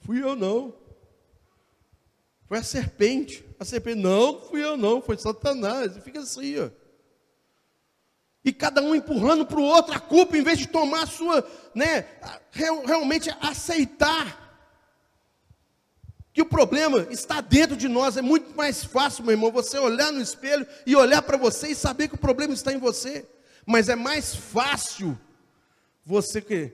fui 0.00 0.22
eu 0.22 0.36
não. 0.36 0.81
Foi 2.52 2.58
a 2.58 2.62
serpente. 2.62 3.42
A 3.58 3.64
serpente, 3.64 4.02
não, 4.02 4.38
fui 4.42 4.62
eu 4.62 4.76
não, 4.76 5.00
foi 5.00 5.16
Satanás. 5.16 5.96
E 5.96 6.02
fica 6.02 6.20
assim, 6.20 6.58
ó. 6.58 6.68
E 8.44 8.52
cada 8.52 8.82
um 8.82 8.94
empurrando 8.94 9.46
para 9.46 9.58
o 9.58 9.62
outro 9.62 9.94
a 9.94 9.98
culpa, 9.98 10.36
em 10.36 10.42
vez 10.42 10.58
de 10.58 10.68
tomar 10.68 11.04
a 11.04 11.06
sua, 11.06 11.42
né, 11.74 12.06
realmente 12.84 13.34
aceitar 13.40 14.54
que 16.30 16.42
o 16.42 16.44
problema 16.44 17.06
está 17.10 17.40
dentro 17.40 17.74
de 17.74 17.88
nós. 17.88 18.18
É 18.18 18.20
muito 18.20 18.54
mais 18.54 18.84
fácil, 18.84 19.24
meu 19.24 19.32
irmão, 19.32 19.50
você 19.50 19.78
olhar 19.78 20.12
no 20.12 20.20
espelho 20.20 20.66
e 20.84 20.94
olhar 20.94 21.22
para 21.22 21.38
você 21.38 21.68
e 21.68 21.74
saber 21.74 22.08
que 22.08 22.16
o 22.16 22.18
problema 22.18 22.52
está 22.52 22.70
em 22.70 22.78
você. 22.78 23.26
Mas 23.64 23.88
é 23.88 23.96
mais 23.96 24.34
fácil 24.34 25.18
você 26.04 26.42
que 26.42 26.70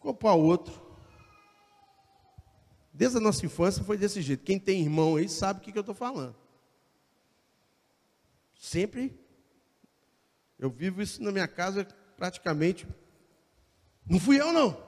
culpar 0.00 0.34
o 0.34 0.42
outro 0.42 0.85
Desde 2.96 3.18
a 3.18 3.20
nossa 3.20 3.44
infância 3.44 3.84
foi 3.84 3.98
desse 3.98 4.22
jeito. 4.22 4.42
Quem 4.42 4.58
tem 4.58 4.80
irmão 4.80 5.16
aí 5.16 5.28
sabe 5.28 5.60
o 5.60 5.62
que, 5.62 5.70
que 5.70 5.76
eu 5.76 5.82
estou 5.82 5.94
falando. 5.94 6.34
Sempre. 8.58 9.14
Eu 10.58 10.70
vivo 10.70 11.02
isso 11.02 11.22
na 11.22 11.30
minha 11.30 11.46
casa 11.46 11.86
praticamente. 12.16 12.88
Não 14.08 14.18
fui 14.18 14.40
eu, 14.40 14.50
não. 14.50 14.82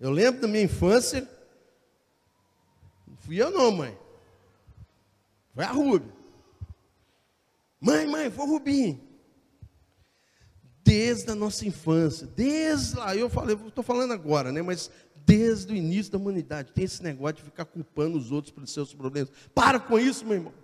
Eu 0.00 0.10
lembro 0.10 0.40
da 0.40 0.48
minha 0.48 0.64
infância. 0.64 1.30
Não 3.06 3.16
fui 3.18 3.40
eu, 3.40 3.52
não, 3.52 3.70
mãe. 3.70 3.96
Foi 5.54 5.62
a 5.62 5.70
Rubia. 5.70 6.12
Mãe, 7.80 8.04
mãe, 8.04 8.32
foi 8.32 8.46
o 8.46 8.48
Rubinho. 8.48 9.00
Desde 10.82 11.30
a 11.30 11.36
nossa 11.36 11.64
infância, 11.66 12.26
desde 12.26 12.96
lá, 12.96 13.14
eu 13.14 13.30
falei, 13.30 13.56
estou 13.56 13.84
falando 13.84 14.12
agora, 14.12 14.50
né? 14.50 14.62
Mas 14.62 14.90
desde 15.26 15.72
o 15.72 15.76
início 15.76 16.12
da 16.12 16.18
humanidade. 16.18 16.72
Tem 16.72 16.84
esse 16.84 17.02
negócio 17.02 17.36
de 17.36 17.42
ficar 17.42 17.64
culpando 17.64 18.16
os 18.16 18.30
outros 18.30 18.54
pelos 18.54 18.72
seus 18.72 18.94
problemas. 18.94 19.30
Para 19.52 19.80
com 19.80 19.98
isso, 19.98 20.24
meu 20.24 20.34
irmão. 20.34 20.54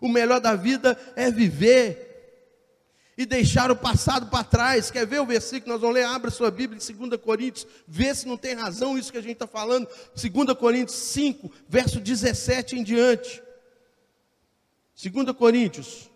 O 0.00 0.08
melhor 0.08 0.38
da 0.38 0.54
vida 0.54 0.98
é 1.16 1.30
viver 1.30 2.10
e 3.16 3.24
deixar 3.24 3.70
o 3.70 3.76
passado 3.76 4.26
para 4.26 4.44
trás. 4.44 4.90
Quer 4.90 5.06
ver 5.06 5.20
o 5.20 5.26
versículo? 5.26 5.72
Nós 5.72 5.80
vamos 5.80 5.94
ler, 5.94 6.04
abra 6.04 6.30
sua 6.30 6.50
Bíblia 6.50 6.78
em 6.78 7.08
2 7.08 7.20
Coríntios, 7.20 7.66
vê 7.88 8.14
se 8.14 8.26
não 8.28 8.36
tem 8.36 8.54
razão 8.54 8.98
isso 8.98 9.10
que 9.10 9.18
a 9.18 9.22
gente 9.22 9.32
está 9.32 9.46
falando. 9.46 9.88
2 10.14 10.58
Coríntios 10.58 10.98
5, 10.98 11.50
verso 11.66 11.98
17 11.98 12.76
em 12.76 12.82
diante. 12.82 13.42
2 15.02 15.32
Coríntios 15.36 16.11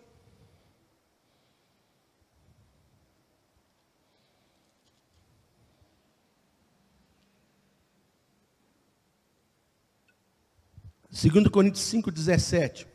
2 11.19 11.47
Coríntios 11.47 11.83
5, 11.85 12.11
17. 12.11 12.87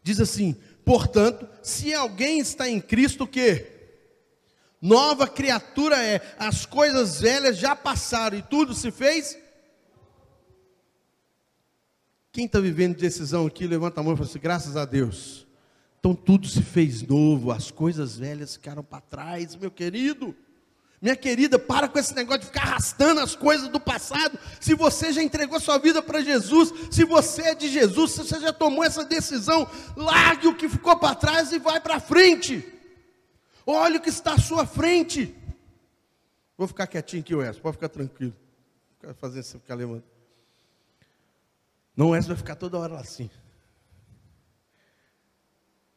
Diz 0.00 0.20
assim: 0.20 0.54
portanto, 0.84 1.48
se 1.60 1.92
alguém 1.92 2.38
está 2.38 2.68
em 2.68 2.80
Cristo, 2.80 3.26
que? 3.26 3.66
Nova 4.80 5.26
criatura 5.26 6.02
é, 6.02 6.22
as 6.38 6.64
coisas 6.64 7.20
velhas 7.20 7.58
já 7.58 7.74
passaram 7.74 8.38
e 8.38 8.42
tudo 8.42 8.74
se 8.74 8.92
fez. 8.92 9.36
Quem 12.32 12.46
está 12.46 12.60
vivendo 12.60 12.96
decisão 12.96 13.44
aqui, 13.46 13.66
levanta 13.66 14.00
a 14.00 14.04
mão 14.04 14.14
e 14.14 14.16
fala 14.16 14.28
assim: 14.28 14.38
graças 14.38 14.76
a 14.76 14.84
Deus. 14.84 15.48
Então 15.98 16.14
tudo 16.14 16.46
se 16.46 16.62
fez 16.62 17.02
novo, 17.02 17.50
as 17.50 17.70
coisas 17.72 18.16
velhas 18.16 18.54
ficaram 18.54 18.84
para 18.84 19.00
trás, 19.00 19.56
meu 19.56 19.70
querido. 19.70 20.34
Minha 21.00 21.16
querida, 21.16 21.58
para 21.58 21.88
com 21.88 21.98
esse 21.98 22.14
negócio 22.14 22.40
de 22.40 22.46
ficar 22.46 22.62
arrastando 22.62 23.20
as 23.20 23.34
coisas 23.34 23.68
do 23.68 23.80
passado. 23.80 24.38
Se 24.60 24.74
você 24.74 25.12
já 25.12 25.22
entregou 25.22 25.58
sua 25.58 25.78
vida 25.78 26.02
para 26.02 26.20
Jesus, 26.20 26.72
se 26.90 27.04
você 27.04 27.42
é 27.42 27.54
de 27.54 27.68
Jesus, 27.68 28.10
se 28.10 28.18
você 28.18 28.38
já 28.38 28.52
tomou 28.52 28.84
essa 28.84 29.02
decisão, 29.02 29.66
largue 29.96 30.48
o 30.48 30.54
que 30.54 30.68
ficou 30.68 30.98
para 30.98 31.14
trás 31.14 31.52
e 31.52 31.58
vai 31.58 31.80
para 31.80 32.00
frente. 32.00 32.70
Olhe 33.64 33.96
o 33.96 34.00
que 34.00 34.10
está 34.10 34.34
à 34.34 34.38
sua 34.38 34.66
frente. 34.66 35.34
Vou 36.58 36.68
ficar 36.68 36.86
quietinho 36.86 37.22
aqui, 37.22 37.34
Wes, 37.34 37.58
pode 37.58 37.76
ficar 37.76 37.88
tranquilo. 37.88 38.36
Ficar 38.98 39.14
fazendo 39.14 39.42
você 39.44 39.58
ficar 39.58 39.76
levando. 39.76 40.04
Não, 41.96 42.10
Wes 42.10 42.26
vai 42.26 42.36
ficar 42.36 42.56
toda 42.56 42.78
hora 42.78 42.98
assim. 42.98 43.30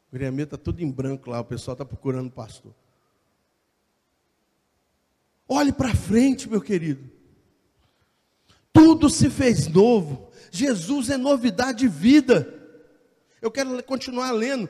O 0.08 0.12
Guilherme 0.16 0.44
está 0.44 0.56
tudo 0.56 0.80
em 0.80 0.90
branco 0.90 1.28
lá, 1.28 1.40
o 1.40 1.44
pessoal 1.44 1.74
está 1.74 1.84
procurando 1.84 2.28
o 2.28 2.32
pastor. 2.32 2.72
Olhe 5.48 5.72
para 5.72 5.94
frente, 5.94 6.48
meu 6.48 6.60
querido. 6.60 7.10
Tudo 8.72 9.08
se 9.08 9.30
fez 9.30 9.68
novo. 9.68 10.28
Jesus 10.50 11.10
é 11.10 11.16
novidade 11.16 11.80
de 11.80 11.88
vida. 11.88 12.52
Eu 13.40 13.50
quero 13.50 13.82
continuar 13.82 14.32
lendo. 14.32 14.68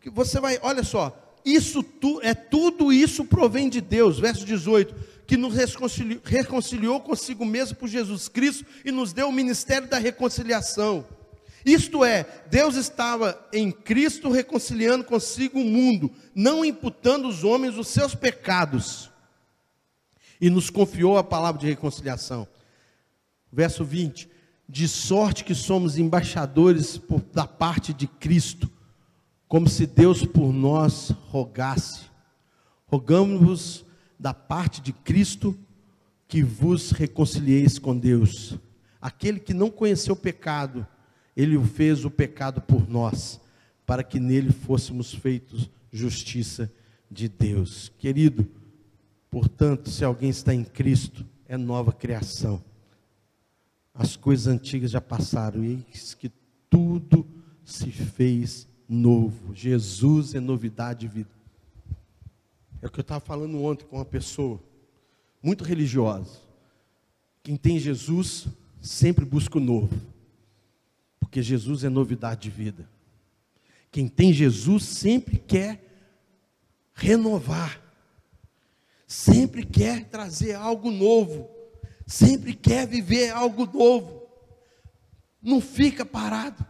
Que 0.00 0.10
você 0.10 0.40
vai, 0.40 0.58
olha 0.62 0.82
só, 0.82 1.16
isso 1.44 1.82
tu, 1.82 2.20
é 2.22 2.34
tudo 2.34 2.92
isso 2.92 3.24
provém 3.24 3.68
de 3.68 3.80
Deus, 3.80 4.18
verso 4.18 4.44
18, 4.44 4.94
que 5.26 5.36
nos 5.36 5.54
reconciliou, 5.54 6.20
reconciliou 6.24 7.00
consigo 7.00 7.44
mesmo 7.44 7.76
por 7.76 7.88
Jesus 7.88 8.28
Cristo 8.28 8.64
e 8.84 8.90
nos 8.90 9.12
deu 9.12 9.28
o 9.28 9.32
ministério 9.32 9.88
da 9.88 9.98
reconciliação. 9.98 11.06
Isto 11.64 12.04
é, 12.04 12.26
Deus 12.50 12.74
estava 12.74 13.40
em 13.52 13.70
Cristo 13.70 14.30
reconciliando 14.30 15.04
consigo 15.04 15.60
o 15.60 15.64
mundo, 15.64 16.10
não 16.34 16.64
imputando 16.64 17.28
os 17.28 17.44
homens 17.44 17.78
os 17.78 17.86
seus 17.86 18.14
pecados, 18.14 19.11
e 20.42 20.50
nos 20.50 20.68
confiou 20.68 21.16
a 21.16 21.22
palavra 21.22 21.60
de 21.60 21.68
reconciliação. 21.68 22.48
Verso 23.52 23.84
20: 23.84 24.28
De 24.68 24.88
sorte 24.88 25.44
que 25.44 25.54
somos 25.54 25.96
embaixadores 25.96 26.98
por, 26.98 27.22
da 27.32 27.46
parte 27.46 27.94
de 27.94 28.08
Cristo, 28.08 28.68
como 29.46 29.68
se 29.68 29.86
Deus 29.86 30.26
por 30.26 30.52
nós 30.52 31.10
rogasse. 31.28 32.10
Rogamos-vos 32.86 33.86
da 34.18 34.34
parte 34.34 34.80
de 34.80 34.92
Cristo 34.92 35.56
que 36.26 36.42
vos 36.42 36.90
reconcilieis 36.90 37.78
com 37.78 37.96
Deus. 37.96 38.58
Aquele 39.00 39.38
que 39.38 39.54
não 39.54 39.70
conheceu 39.70 40.14
o 40.14 40.16
pecado, 40.16 40.84
ele 41.36 41.56
o 41.56 41.64
fez 41.64 42.04
o 42.04 42.10
pecado 42.10 42.60
por 42.60 42.88
nós, 42.90 43.40
para 43.86 44.02
que 44.02 44.18
nele 44.18 44.50
fôssemos 44.50 45.14
feitos 45.14 45.70
justiça 45.92 46.72
de 47.08 47.28
Deus. 47.28 47.92
Querido, 47.96 48.48
portanto, 49.32 49.90
se 49.90 50.04
alguém 50.04 50.30
está 50.30 50.54
em 50.54 50.62
Cristo, 50.62 51.26
é 51.48 51.56
nova 51.56 51.92
criação. 51.92 52.62
As 53.92 54.14
coisas 54.14 54.46
antigas 54.46 54.92
já 54.92 55.00
passaram, 55.00 55.64
e 55.64 55.84
eis 55.92 56.14
que 56.14 56.30
tudo 56.70 57.26
se 57.64 57.90
fez 57.90 58.68
novo. 58.88 59.52
Jesus 59.52 60.36
é 60.36 60.40
novidade 60.40 61.00
de 61.00 61.08
vida. 61.08 61.30
É 62.80 62.86
o 62.86 62.90
que 62.90 63.00
eu 63.00 63.02
estava 63.02 63.18
falando 63.18 63.60
ontem 63.60 63.84
com 63.86 63.96
uma 63.96 64.04
pessoa, 64.04 64.62
muito 65.42 65.64
religiosa. 65.64 66.40
Quem 67.42 67.56
tem 67.56 67.76
Jesus 67.76 68.46
sempre 68.80 69.24
busca 69.24 69.58
o 69.58 69.60
novo 69.60 70.12
porque 71.32 71.42
Jesus 71.42 71.82
é 71.82 71.88
novidade 71.88 72.42
de 72.42 72.50
vida. 72.50 72.86
Quem 73.90 74.06
tem 74.06 74.34
Jesus 74.34 74.84
sempre 74.84 75.38
quer 75.38 75.82
renovar, 76.92 77.81
sempre 79.12 79.62
quer 79.62 80.06
trazer 80.06 80.54
algo 80.54 80.90
novo, 80.90 81.50
sempre 82.06 82.54
quer 82.54 82.86
viver 82.86 83.28
algo 83.28 83.66
novo, 83.66 84.26
não 85.42 85.60
fica 85.60 86.02
parado. 86.02 86.64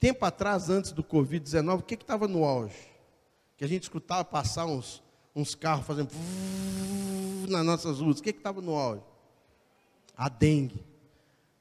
Tempo 0.00 0.24
atrás, 0.24 0.70
antes 0.70 0.92
do 0.92 1.04
Covid-19, 1.04 1.80
o 1.80 1.82
que 1.82 1.94
estava 1.94 2.26
no 2.26 2.42
auge? 2.42 2.88
Que 3.58 3.64
a 3.64 3.68
gente 3.68 3.82
escutava 3.82 4.24
passar 4.24 4.64
uns, 4.64 5.02
uns 5.36 5.54
carros 5.54 5.86
fazendo 5.86 6.10
nas 7.46 7.66
nossas 7.66 8.00
ruas, 8.00 8.20
o 8.20 8.22
que 8.22 8.30
estava 8.30 8.62
no 8.62 8.74
auge? 8.74 9.04
A 10.16 10.30
dengue. 10.30 10.82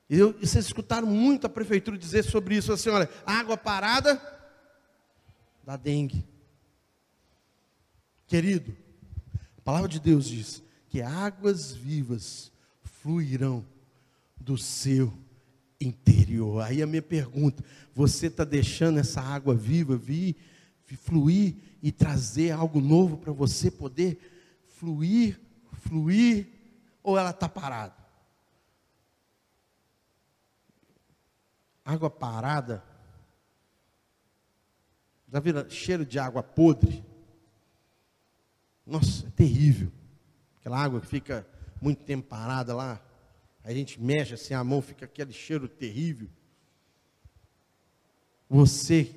E, 0.10 0.17
eu, 0.17 0.34
e 0.39 0.48
vocês 0.48 0.65
escutaram 0.65 1.08
muito 1.08 1.48
a 1.48 1.50
prefeitura 1.50 1.98
dizer 1.98 2.24
sobre 2.24 2.56
isso, 2.56 2.72
assim, 2.72 2.89
olha, 2.89 3.10
água 3.26 3.58
parada 3.58 4.22
da 5.65 5.76
dengue. 5.76 6.33
Querido, 8.34 8.76
a 9.60 9.62
palavra 9.62 9.88
de 9.88 10.00
Deus 10.00 10.26
diz 10.26 10.63
que 10.89 11.04
águas 11.04 11.72
vivas 11.72 12.52
fluirão 12.82 13.63
do 14.36 14.58
seu 14.58 15.13
interior. 15.80 16.63
Aí 16.63 16.82
a 16.82 16.88
minha 16.88 17.04
pergunta: 17.04 17.63
você 17.93 18.26
está 18.26 18.43
deixando 18.43 18.98
essa 18.98 19.22
água 19.22 19.54
viva 19.54 19.96
vir, 19.96 20.36
fluir 20.98 21.58
e 21.80 21.91
trazer 21.91 22.50
algo 22.50 22.82
novo 22.82 23.17
para 23.17 23.32
você 23.32 23.69
poder 23.69 24.17
fluir, 24.65 25.39
fluir, 25.84 26.48
ou 27.04 27.15
ela 27.19 27.30
está 27.30 27.48
parada? 27.48 27.93
água 31.86 32.10
parada. 32.10 32.84
Já 35.32 35.39
viram 35.39 35.69
cheiro 35.69 36.04
de 36.04 36.17
água 36.17 36.41
podre? 36.41 37.12
Nossa, 38.86 39.28
é 39.28 39.30
terrível. 39.32 39.91
Aquela 40.60 40.78
água 40.78 41.02
que 41.02 41.08
fica 41.08 41.48
muito 41.82 42.04
tempo 42.04 42.28
parada 42.28 42.76
lá. 42.76 43.02
A 43.63 43.74
gente 43.74 44.02
mexe 44.02 44.34
assim 44.34 44.54
a 44.54 44.63
mão, 44.63 44.82
fica 44.82 45.06
aquele 45.06 45.34
cheiro 45.34 45.67
terrível. 45.67 46.30
Você 48.50 49.10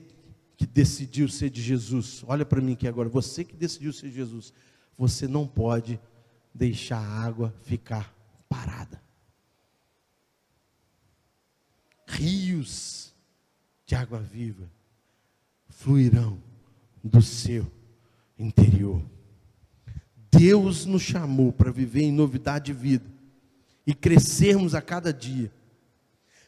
que 0.57 0.67
decidiu 0.67 1.29
ser 1.29 1.51
de 1.51 1.61
Jesus, 1.61 2.25
olha 2.27 2.47
para 2.47 2.61
mim 2.61 2.73
aqui 2.73 2.89
agora, 2.89 3.09
você 3.09 3.45
que 3.45 3.55
decidiu 3.55 3.93
ser 3.93 4.09
de 4.09 4.15
Jesus, 4.15 4.53
você 4.97 5.29
não 5.29 5.47
pode 5.47 6.01
deixar 6.55 6.99
a 6.99 7.23
água 7.23 7.55
ficar 7.63 8.15
parada. 8.49 9.07
rios 12.17 13.15
de 13.85 13.95
água 13.95 14.21
viva 14.21 14.71
fluirão 15.69 16.43
do 17.05 17.21
seu 17.21 17.71
interior. 18.39 19.03
Deus 20.37 20.85
nos 20.85 21.03
chamou 21.03 21.53
para 21.53 21.71
viver 21.71 22.03
em 22.03 22.13
novidade 22.13 22.67
de 22.67 22.73
vida 22.73 23.05
e 23.87 23.95
crescermos 23.95 24.75
a 24.75 24.83
cada 24.83 25.13
dia. 25.13 25.51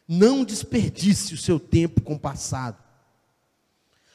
Não 0.07 0.43
desperdice 0.43 1.33
o 1.33 1.37
seu 1.37 1.59
tempo 1.59 2.01
com 2.01 2.15
o 2.15 2.19
passado. 2.19 2.77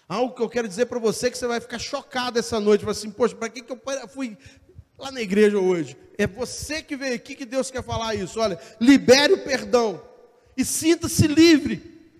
Algo 0.08 0.34
que 0.34 0.42
eu 0.42 0.48
quero 0.48 0.68
dizer 0.68 0.86
para 0.86 0.98
você 0.98 1.30
que 1.30 1.38
você 1.38 1.46
vai 1.46 1.60
ficar 1.60 1.78
chocado 1.78 2.38
essa 2.38 2.60
noite, 2.60 2.88
assim, 2.88 3.10
poxa, 3.10 3.34
para 3.34 3.48
que, 3.48 3.62
que 3.62 3.72
eu 3.72 3.80
fui 4.08 4.36
lá 4.98 5.10
na 5.10 5.20
igreja 5.20 5.58
hoje? 5.58 5.96
É 6.18 6.26
você 6.26 6.82
que 6.82 6.96
veio 6.96 7.14
aqui 7.14 7.34
que 7.34 7.46
Deus 7.46 7.70
quer 7.70 7.82
falar 7.82 8.14
isso. 8.14 8.38
Olha, 8.38 8.58
libere 8.80 9.32
o 9.32 9.44
perdão 9.44 10.02
e 10.56 10.64
sinta-se 10.64 11.26
livre 11.26 11.76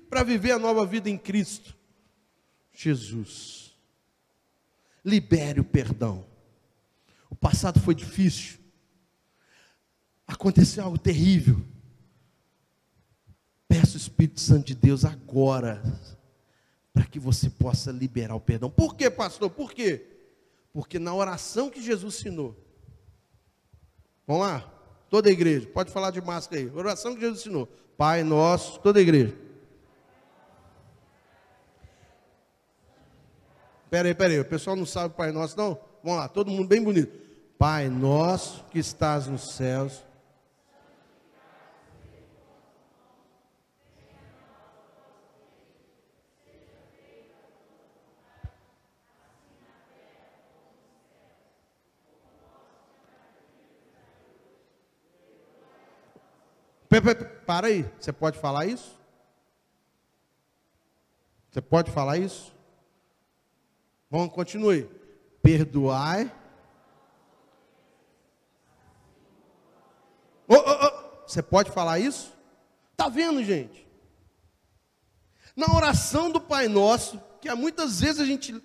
para 0.08 0.22
viver 0.22 0.52
a 0.52 0.58
nova 0.58 0.86
vida 0.86 1.10
em 1.10 1.18
Cristo. 1.18 1.76
Jesus, 2.72 3.76
libere 5.04 5.60
o 5.60 5.64
perdão. 5.64 6.33
O 7.34 7.36
passado 7.36 7.80
foi 7.80 7.96
difícil, 7.96 8.60
aconteceu 10.24 10.84
algo 10.84 10.96
terrível. 10.96 11.60
Peço 13.66 13.94
o 13.94 14.00
Espírito 14.00 14.38
Santo 14.38 14.68
de 14.68 14.74
Deus 14.76 15.04
agora, 15.04 15.82
para 16.92 17.04
que 17.04 17.18
você 17.18 17.50
possa 17.50 17.90
liberar 17.90 18.36
o 18.36 18.40
perdão. 18.40 18.70
Por 18.70 18.94
quê, 18.94 19.10
pastor? 19.10 19.50
Por 19.50 19.72
quê? 19.72 20.06
Porque 20.72 20.96
na 21.00 21.12
oração 21.12 21.68
que 21.68 21.82
Jesus 21.82 22.14
ensinou, 22.14 22.56
vamos 24.24 24.46
lá, 24.46 24.60
toda 25.10 25.28
a 25.28 25.32
igreja, 25.32 25.66
pode 25.66 25.90
falar 25.90 26.12
de 26.12 26.20
máscara 26.20 26.62
aí, 26.62 26.70
oração 26.70 27.16
que 27.16 27.20
Jesus 27.20 27.40
ensinou. 27.40 27.66
Pai 27.98 28.22
nosso, 28.22 28.78
toda 28.78 29.00
a 29.00 29.02
igreja. 29.02 29.36
Pera 33.90 34.06
aí, 34.06 34.14
pera 34.14 34.32
aí, 34.32 34.40
o 34.40 34.44
pessoal 34.44 34.76
não 34.76 34.86
sabe 34.86 35.14
Pai 35.16 35.32
Nosso, 35.32 35.56
não? 35.56 35.76
Vamos 36.02 36.18
lá, 36.18 36.28
todo 36.28 36.50
mundo 36.50 36.68
bem 36.68 36.82
bonito. 36.82 37.23
Pai 37.66 37.88
nosso 37.88 38.62
que 38.64 38.78
estás 38.78 39.26
nos 39.26 39.54
céus. 39.54 40.04
Para 57.46 57.68
aí, 57.68 57.90
você 57.98 58.12
pode 58.12 58.38
falar 58.38 58.66
isso? 58.66 59.00
Você 61.50 61.62
pode 61.62 61.90
falar 61.90 62.18
isso? 62.18 62.54
Vamos, 64.10 64.34
continue. 64.34 64.86
Perdoai. 65.42 66.30
Oh, 70.48 70.56
oh, 70.56 70.78
oh. 70.82 71.23
Você 71.34 71.42
pode 71.42 71.72
falar 71.72 71.98
isso? 71.98 72.32
Está 72.92 73.08
vendo, 73.08 73.42
gente? 73.42 73.84
Na 75.56 75.74
oração 75.74 76.30
do 76.30 76.40
Pai 76.40 76.68
Nosso, 76.68 77.20
que 77.40 77.52
muitas 77.56 77.98
vezes 77.98 78.20
a 78.20 78.24
gente 78.24 78.62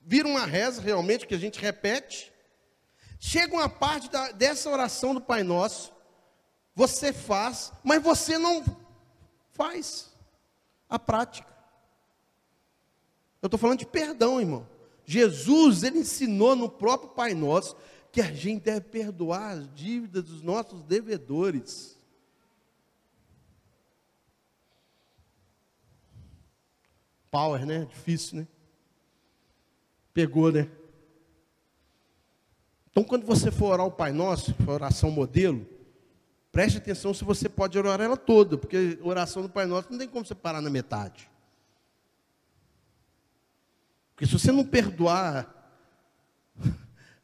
vira 0.00 0.26
uma 0.26 0.46
reza 0.46 0.80
realmente, 0.80 1.26
que 1.26 1.34
a 1.34 1.38
gente 1.38 1.60
repete, 1.60 2.32
chega 3.20 3.52
uma 3.52 3.68
parte 3.68 4.08
da, 4.08 4.32
dessa 4.32 4.70
oração 4.70 5.12
do 5.12 5.20
Pai 5.20 5.42
Nosso, 5.42 5.92
você 6.74 7.12
faz, 7.12 7.70
mas 7.84 8.02
você 8.02 8.38
não 8.38 8.64
faz 9.50 10.10
a 10.88 10.98
prática. 10.98 11.54
Eu 13.42 13.48
estou 13.48 13.60
falando 13.60 13.80
de 13.80 13.86
perdão, 13.86 14.40
irmão. 14.40 14.66
Jesus, 15.04 15.82
ele 15.82 15.98
ensinou 15.98 16.56
no 16.56 16.70
próprio 16.70 17.10
Pai 17.10 17.34
Nosso 17.34 17.76
que 18.18 18.22
a 18.22 18.32
gente 18.32 18.64
deve 18.64 18.80
perdoar 18.80 19.52
as 19.52 19.72
dívidas 19.72 20.24
dos 20.24 20.42
nossos 20.42 20.82
devedores. 20.82 21.96
Power, 27.30 27.64
né? 27.64 27.84
Difícil, 27.84 28.40
né? 28.40 28.48
Pegou, 30.12 30.50
né? 30.50 30.68
Então, 32.90 33.04
quando 33.04 33.24
você 33.24 33.52
for 33.52 33.66
orar 33.66 33.86
o 33.86 33.92
Pai 33.92 34.10
Nosso, 34.10 34.52
for 34.52 34.72
oração 34.72 35.12
modelo, 35.12 35.64
Preste 36.50 36.78
atenção 36.78 37.14
se 37.14 37.22
você 37.22 37.48
pode 37.48 37.78
orar 37.78 38.00
ela 38.00 38.16
toda, 38.16 38.58
porque 38.58 38.98
oração 39.02 39.42
do 39.42 39.50
Pai 39.50 39.66
Nosso 39.66 39.92
não 39.92 39.98
tem 39.98 40.08
como 40.08 40.24
você 40.24 40.34
parar 40.34 40.60
na 40.60 40.70
metade. 40.70 41.30
Porque 44.12 44.26
se 44.26 44.32
você 44.32 44.50
não 44.50 44.64
perdoar, 44.64 45.57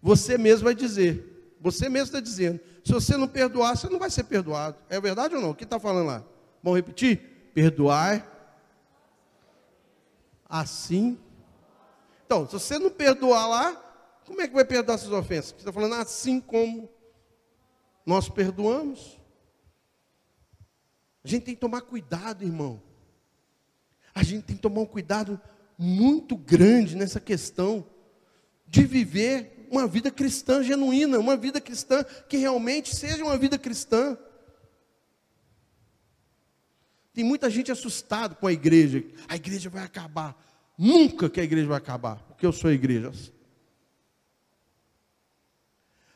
você 0.05 0.37
mesmo 0.37 0.65
vai 0.65 0.75
dizer, 0.75 1.57
você 1.59 1.89
mesmo 1.89 2.09
está 2.09 2.21
dizendo, 2.21 2.61
se 2.85 2.93
você 2.93 3.17
não 3.17 3.27
perdoar, 3.27 3.75
você 3.75 3.89
não 3.89 3.99
vai 3.99 4.11
ser 4.11 4.25
perdoado. 4.25 4.77
É 4.91 5.01
verdade 5.01 5.35
ou 5.35 5.41
não? 5.41 5.49
O 5.53 5.55
que 5.55 5.65
está 5.65 5.81
falando 5.81 6.09
lá? 6.09 6.23
Vamos 6.63 6.77
repetir? 6.77 7.51
Perdoar 7.55 8.31
assim. 10.47 11.19
Então, 12.27 12.45
se 12.45 12.53
você 12.53 12.79
não 12.79 12.91
perdoar 12.91 13.47
lá, 13.47 14.21
como 14.27 14.43
é 14.43 14.47
que 14.47 14.53
vai 14.53 14.67
perdoar 14.67 14.97
essas 14.97 15.11
ofensas? 15.11 15.53
Você 15.53 15.57
está 15.57 15.73
falando 15.73 15.95
assim 15.95 16.39
como 16.39 16.87
nós 18.05 18.29
perdoamos. 18.29 19.19
A 21.25 21.29
gente 21.29 21.45
tem 21.45 21.55
que 21.55 21.61
tomar 21.63 21.81
cuidado, 21.81 22.45
irmão. 22.45 22.83
A 24.15 24.23
gente 24.23 24.45
tem 24.45 24.57
que 24.57 24.61
tomar 24.61 24.83
um 24.83 24.87
cuidado 24.87 25.41
muito 25.79 26.37
grande 26.37 26.95
nessa 26.95 27.19
questão 27.19 27.87
de 28.69 28.85
viver 28.85 29.54
uma 29.71 29.87
vida 29.87 30.11
cristã 30.11 30.63
genuína, 30.63 31.19
uma 31.19 31.37
vida 31.37 31.61
cristã 31.61 32.05
que 32.29 32.37
realmente 32.37 32.95
seja 32.95 33.25
uma 33.25 33.37
vida 33.37 33.59
cristã. 33.59 34.17
Tem 37.13 37.25
muita 37.25 37.49
gente 37.49 37.71
assustada 37.71 38.35
com 38.35 38.47
a 38.47 38.53
igreja. 38.53 39.05
A 39.29 39.37
igreja 39.37 39.71
vai 39.71 39.85
acabar. 39.85 40.37
Nunca 40.77 41.31
que 41.31 41.41
a 41.41 41.45
igreja 41.45 41.69
vai 41.69 41.79
acabar, 41.79 42.17
porque 42.29 42.45
eu 42.45 42.53
sou 42.53 42.73
igreja. 42.73 43.13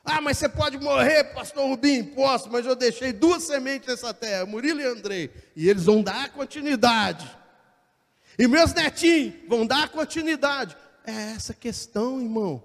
Ah, 0.05 0.21
mas 0.21 0.39
você 0.39 0.49
pode 0.49 0.79
morrer, 0.79 1.25
pastor 1.35 1.69
Rubim? 1.69 2.03
Posso, 2.03 2.51
mas 2.51 2.65
eu 2.65 2.75
deixei 2.75 3.13
duas 3.13 3.43
sementes 3.43 3.89
nessa 3.89 4.15
terra, 4.15 4.47
Murilo 4.47 4.81
e 4.81 4.85
Andrei, 4.85 5.31
e 5.55 5.69
eles 5.69 5.85
vão 5.85 6.03
dar 6.03 6.33
continuidade. 6.33 7.31
E 8.39 8.49
meus 8.49 8.73
netinhos 8.73 9.35
vão 9.47 9.67
dar 9.67 9.91
continuidade. 9.91 10.77
É 11.05 11.33
essa 11.33 11.53
questão, 11.53 12.21
irmão. 12.21 12.63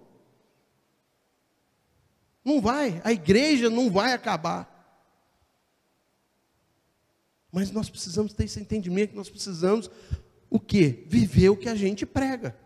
Não 2.44 2.60
vai, 2.60 3.02
a 3.04 3.12
igreja 3.12 3.70
não 3.70 3.90
vai 3.90 4.14
acabar. 4.14 4.70
Mas 7.52 7.72
nós 7.72 7.90
precisamos 7.90 8.34
ter 8.34 8.46
esse 8.46 8.60
entendimento, 8.60 9.16
nós 9.16 9.30
precisamos 9.30 9.90
o 10.50 10.60
que? 10.60 11.06
Viver 11.08 11.50
o 11.50 11.58
que 11.58 11.70
a 11.70 11.76
gente 11.76 12.06
prega. 12.06 12.58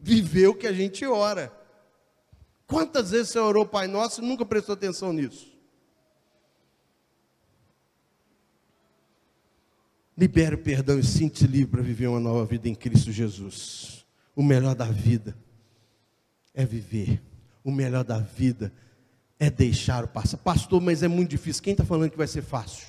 Viver 0.00 0.48
o 0.48 0.54
que 0.54 0.66
a 0.66 0.72
gente 0.72 1.04
ora. 1.06 1.52
Quantas 2.66 3.10
vezes 3.10 3.32
você 3.32 3.38
orou 3.38 3.66
Pai 3.66 3.86
Nosso 3.86 4.22
e 4.22 4.26
nunca 4.26 4.44
prestou 4.44 4.74
atenção 4.74 5.12
nisso? 5.12 5.52
Libere 10.16 10.54
o 10.54 10.62
perdão 10.62 10.98
e 10.98 11.02
sinta-se 11.02 11.46
livre 11.46 11.70
para 11.70 11.82
viver 11.82 12.06
uma 12.06 12.20
nova 12.20 12.44
vida 12.44 12.68
em 12.68 12.74
Cristo 12.74 13.10
Jesus. 13.10 14.06
O 14.36 14.42
melhor 14.42 14.74
da 14.74 14.84
vida 14.84 15.36
é 16.54 16.64
viver. 16.64 17.20
O 17.64 17.70
melhor 17.70 18.04
da 18.04 18.18
vida 18.18 18.72
é 19.38 19.50
deixar 19.50 20.04
o 20.04 20.08
passado. 20.08 20.40
Pastor, 20.40 20.80
mas 20.80 21.02
é 21.02 21.08
muito 21.08 21.30
difícil. 21.30 21.62
Quem 21.62 21.72
está 21.72 21.84
falando 21.84 22.10
que 22.10 22.16
vai 22.16 22.26
ser 22.26 22.42
fácil? 22.42 22.86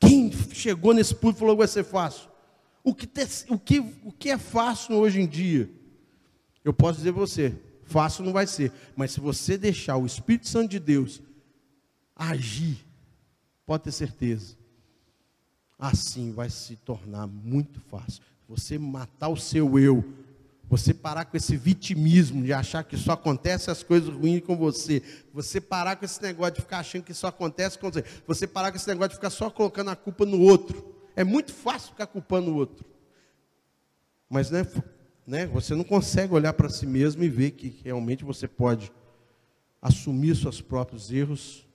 Quem 0.00 0.30
chegou 0.52 0.92
nesse 0.92 1.14
e 1.14 1.32
falou 1.32 1.54
que 1.54 1.58
vai 1.58 1.68
ser 1.68 1.84
fácil? 1.84 2.28
O 2.82 2.94
que, 2.94 3.06
te, 3.06 3.22
o, 3.48 3.58
que, 3.58 3.80
o 4.04 4.12
que 4.12 4.30
é 4.30 4.38
fácil 4.38 4.96
hoje 4.96 5.20
em 5.20 5.26
dia? 5.26 5.68
Eu 6.64 6.72
posso 6.72 6.98
dizer 6.98 7.12
para 7.12 7.20
você, 7.20 7.54
fácil 7.84 8.24
não 8.24 8.32
vai 8.32 8.46
ser, 8.46 8.72
mas 8.94 9.12
se 9.12 9.20
você 9.20 9.56
deixar 9.56 9.96
o 9.96 10.06
Espírito 10.06 10.48
Santo 10.48 10.70
de 10.70 10.78
Deus 10.78 11.22
agir, 12.14 12.84
pode 13.64 13.84
ter 13.84 13.92
certeza, 13.92 14.56
assim 15.78 16.32
vai 16.32 16.50
se 16.50 16.76
tornar 16.76 17.26
muito 17.26 17.80
fácil. 17.80 18.22
Você 18.48 18.78
matar 18.78 19.28
o 19.28 19.36
seu 19.36 19.78
eu, 19.78 20.04
você 20.68 20.92
parar 20.92 21.26
com 21.26 21.36
esse 21.36 21.56
vitimismo 21.56 22.42
de 22.42 22.52
achar 22.52 22.82
que 22.82 22.96
só 22.96 23.12
acontece 23.12 23.70
as 23.70 23.82
coisas 23.82 24.12
ruins 24.12 24.42
com 24.42 24.56
você. 24.56 25.02
Você 25.32 25.60
parar 25.60 25.96
com 25.96 26.04
esse 26.04 26.20
negócio 26.20 26.54
de 26.54 26.60
ficar 26.62 26.78
achando 26.78 27.04
que 27.04 27.14
só 27.14 27.28
acontece 27.28 27.78
com 27.78 27.90
você. 27.90 28.04
Você 28.26 28.46
parar 28.46 28.72
com 28.72 28.76
esse 28.76 28.88
negócio 28.88 29.10
de 29.10 29.14
ficar 29.16 29.30
só 29.30 29.48
colocando 29.48 29.90
a 29.90 29.96
culpa 29.96 30.26
no 30.26 30.40
outro. 30.40 30.94
É 31.14 31.22
muito 31.22 31.52
fácil 31.52 31.90
ficar 31.90 32.08
culpando 32.08 32.50
o 32.50 32.56
outro. 32.56 32.84
Mas 34.28 34.50
não 34.50 34.58
é 34.58 34.64
né, 35.26 35.44
você 35.46 35.74
não 35.74 35.82
consegue 35.82 36.32
olhar 36.32 36.52
para 36.52 36.68
si 36.68 36.86
mesmo 36.86 37.24
e 37.24 37.28
ver 37.28 37.50
que 37.52 37.80
realmente 37.82 38.24
você 38.24 38.46
pode 38.46 38.92
assumir 39.82 40.36
seus 40.36 40.60
próprios 40.60 41.10
erros 41.10 41.66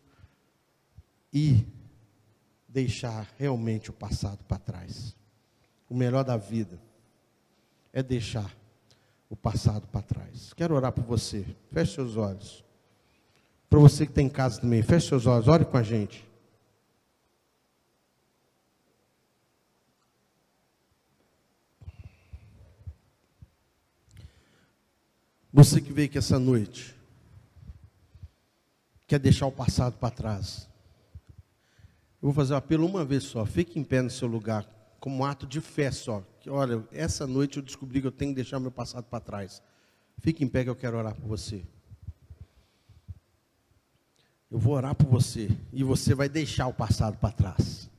e 1.34 1.66
deixar 2.68 3.28
realmente 3.38 3.90
o 3.90 3.94
passado 3.94 4.44
para 4.46 4.58
trás. 4.58 5.16
O 5.90 5.96
melhor 5.96 6.24
da 6.24 6.38
vida 6.38 6.82
é 7.92 8.02
deixar 8.02 8.56
o 9.32 9.36
passado 9.36 9.88
para 9.88 10.02
trás. 10.02 10.54
Quero 10.54 10.76
orar 10.76 10.92
por 10.92 11.06
você. 11.06 11.46
Feche 11.72 11.96
seus 11.96 12.18
olhos. 12.18 12.66
Para 13.70 13.80
você 13.80 14.06
que 14.06 14.12
está 14.12 14.22
em 14.22 14.28
casa 14.28 14.60
também, 14.60 14.84
feche 14.84 15.08
seus 15.08 15.26
olhos, 15.26 15.48
ore 15.48 15.64
com 15.64 15.78
a 15.78 15.84
gente. 15.84 16.30
Você 25.54 25.80
que 25.80 25.94
veio 25.94 26.10
aqui 26.10 26.18
essa 26.18 26.38
noite, 26.38 26.94
quer 29.08 29.20
deixar 29.20 29.46
o 29.46 29.52
passado 29.52 29.98
para 29.98 30.14
trás. 30.14 30.68
Eu 32.22 32.28
vou 32.28 32.34
fazer 32.34 32.54
um 32.54 32.58
apelo 32.58 32.86
uma 32.86 33.06
vez 33.06 33.24
só. 33.24 33.46
Fique 33.46 33.80
em 33.80 33.84
pé 33.84 34.02
no 34.02 34.10
seu 34.10 34.28
lugar, 34.28 34.66
como 35.02 35.18
um 35.18 35.26
ato 35.26 35.48
de 35.48 35.60
fé 35.60 35.92
só. 35.92 36.24
Que, 36.40 36.50
olha, 36.50 36.86
essa 36.92 37.28
noite 37.28 37.58
eu 37.58 37.64
descobri 37.64 38.00
que 38.00 38.08
eu 38.08 38.12
tenho 38.12 38.32
que 38.32 38.36
deixar 38.36 38.60
meu 38.60 38.72
passado 38.72 39.04
para 39.04 39.20
trás. 39.20 39.62
Fique 40.20 40.44
em 40.44 40.48
pé 40.48 40.64
que 40.64 40.70
eu 40.70 40.76
quero 40.76 40.96
orar 40.96 41.16
por 41.16 41.28
você. 41.28 41.64
Eu 44.50 44.60
vou 44.60 44.76
orar 44.76 44.94
por 44.94 45.08
você 45.08 45.50
e 45.74 45.84
você 45.84 46.14
vai 46.14 46.30
deixar 46.30 46.68
o 46.68 46.74
passado 46.74 47.18
para 47.18 47.32
trás. 47.32 47.90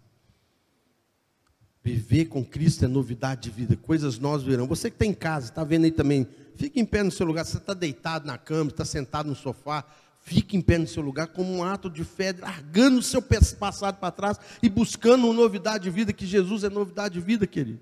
Viver 1.82 2.26
com 2.26 2.44
Cristo 2.44 2.84
é 2.84 2.88
novidade 2.88 3.40
de 3.42 3.50
vida, 3.50 3.76
coisas 3.76 4.20
nós 4.20 4.44
virão. 4.44 4.68
Você 4.68 4.88
que 4.88 4.94
está 4.94 5.04
em 5.04 5.14
casa, 5.14 5.48
está 5.48 5.64
vendo 5.64 5.84
aí 5.84 5.90
também, 5.90 6.28
fique 6.54 6.78
em 6.78 6.84
pé 6.86 7.02
no 7.02 7.10
seu 7.10 7.26
lugar. 7.26 7.44
Você 7.44 7.56
está 7.56 7.74
deitado 7.74 8.26
na 8.26 8.38
cama, 8.38 8.70
está 8.70 8.84
sentado 8.84 9.28
no 9.28 9.34
sofá, 9.34 9.84
fique 10.22 10.56
em 10.56 10.60
pé 10.60 10.78
no 10.78 10.86
seu 10.86 11.02
lugar 11.02 11.28
como 11.28 11.52
um 11.52 11.64
ato 11.64 11.90
de 11.90 12.04
fé, 12.04 12.32
largando 12.32 12.98
o 12.98 13.02
seu 13.02 13.20
passado 13.20 13.98
para 13.98 14.10
trás 14.10 14.38
e 14.62 14.68
buscando 14.68 15.26
uma 15.26 15.34
novidade 15.34 15.84
de 15.84 15.90
vida, 15.90 16.12
que 16.12 16.26
Jesus 16.26 16.64
é 16.64 16.70
novidade 16.70 17.14
de 17.14 17.20
vida, 17.20 17.46
querido. 17.46 17.80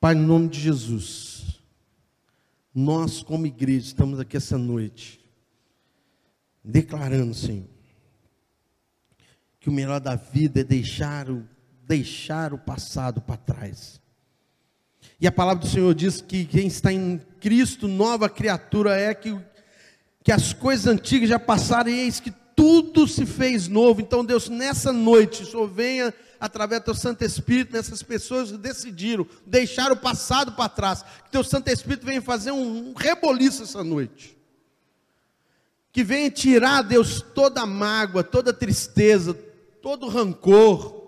Pai, 0.00 0.14
no 0.14 0.26
nome 0.26 0.48
de 0.48 0.58
Jesus, 0.58 1.60
nós 2.74 3.22
como 3.22 3.46
igreja 3.46 3.88
estamos 3.88 4.18
aqui 4.18 4.36
essa 4.36 4.56
noite, 4.56 5.20
declarando, 6.64 7.34
Senhor, 7.34 7.68
que 9.58 9.68
o 9.68 9.72
melhor 9.72 10.00
da 10.00 10.14
vida 10.14 10.60
é 10.60 10.64
deixar 10.64 11.28
o, 11.28 11.46
deixar 11.86 12.54
o 12.54 12.58
passado 12.58 13.20
para 13.20 13.36
trás. 13.36 14.00
E 15.20 15.26
a 15.26 15.32
palavra 15.32 15.62
do 15.62 15.70
Senhor 15.70 15.94
diz 15.94 16.20
que 16.20 16.44
quem 16.44 16.66
está 16.66 16.92
em 16.92 17.20
Cristo, 17.40 17.86
nova 17.86 18.28
criatura 18.28 18.98
é 18.98 19.14
que, 19.14 19.38
que 20.24 20.32
as 20.32 20.52
coisas 20.52 20.86
antigas 20.86 21.28
já 21.28 21.38
passaram 21.38 21.90
e 21.90 22.00
eis 22.00 22.20
que 22.20 22.32
tudo 22.56 23.06
se 23.06 23.24
fez 23.24 23.68
novo. 23.68 24.00
Então, 24.00 24.24
Deus, 24.24 24.48
nessa 24.48 24.92
noite, 24.92 25.42
o 25.42 25.46
Senhor 25.46 25.66
venha 25.66 26.12
através 26.38 26.80
do 26.80 26.84
teu 26.84 26.94
Santo 26.94 27.24
Espírito, 27.24 27.72
nessas 27.72 28.02
pessoas 28.02 28.50
que 28.50 28.58
decidiram 28.58 29.26
deixar 29.46 29.92
o 29.92 29.96
passado 29.96 30.52
para 30.52 30.68
trás. 30.68 31.02
Que 31.02 31.30
teu 31.30 31.44
Santo 31.44 31.68
Espírito 31.68 32.06
venha 32.06 32.22
fazer 32.22 32.50
um, 32.50 32.94
reboliço 32.94 33.62
essa 33.62 33.84
noite. 33.84 34.36
Que 35.92 36.02
venha 36.02 36.30
tirar, 36.30 36.82
Deus, 36.82 37.22
toda 37.34 37.62
a 37.62 37.66
mágoa, 37.66 38.22
toda 38.22 38.50
a 38.50 38.54
tristeza, 38.54 39.34
todo 39.82 40.08
rancor, 40.08 40.99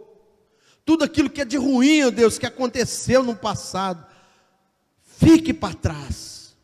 tudo 0.85 1.05
aquilo 1.05 1.31
que 1.31 1.41
é 1.41 1.45
de 1.45 1.57
ruim, 1.57 2.03
ó 2.05 2.11
Deus, 2.11 2.39
que 2.39 2.47
aconteceu 2.47 3.23
no 3.23 3.37
passado, 3.37 4.07
fique 5.03 5.55
para 5.55 5.75
trás. 5.75 6.57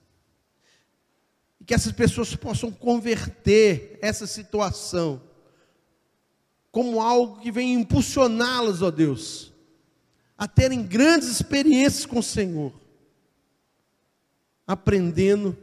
E 1.60 1.64
que 1.64 1.74
essas 1.74 1.92
pessoas 1.92 2.34
possam 2.34 2.70
converter 2.70 3.98
essa 4.02 4.26
situação 4.26 5.22
como 6.70 7.00
algo 7.00 7.40
que 7.40 7.50
vem 7.50 7.74
impulsioná-las, 7.74 8.82
ó 8.82 8.90
Deus, 8.90 9.52
a 10.36 10.46
terem 10.46 10.82
grandes 10.84 11.28
experiências 11.28 12.06
com 12.06 12.18
o 12.18 12.22
Senhor, 12.22 12.72
aprendendo 14.66 15.56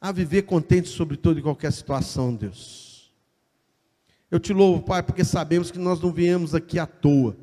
a 0.00 0.10
viver 0.10 0.42
contente 0.42 0.88
sobre 0.88 1.16
toda 1.16 1.38
e 1.38 1.42
qualquer 1.42 1.72
situação, 1.72 2.34
Deus. 2.34 2.91
Eu 4.32 4.40
te 4.40 4.54
louvo, 4.54 4.82
Pai, 4.82 5.02
porque 5.02 5.22
sabemos 5.26 5.70
que 5.70 5.78
nós 5.78 6.00
não 6.00 6.10
viemos 6.10 6.54
aqui 6.54 6.78
à 6.78 6.86
toa. 6.86 7.36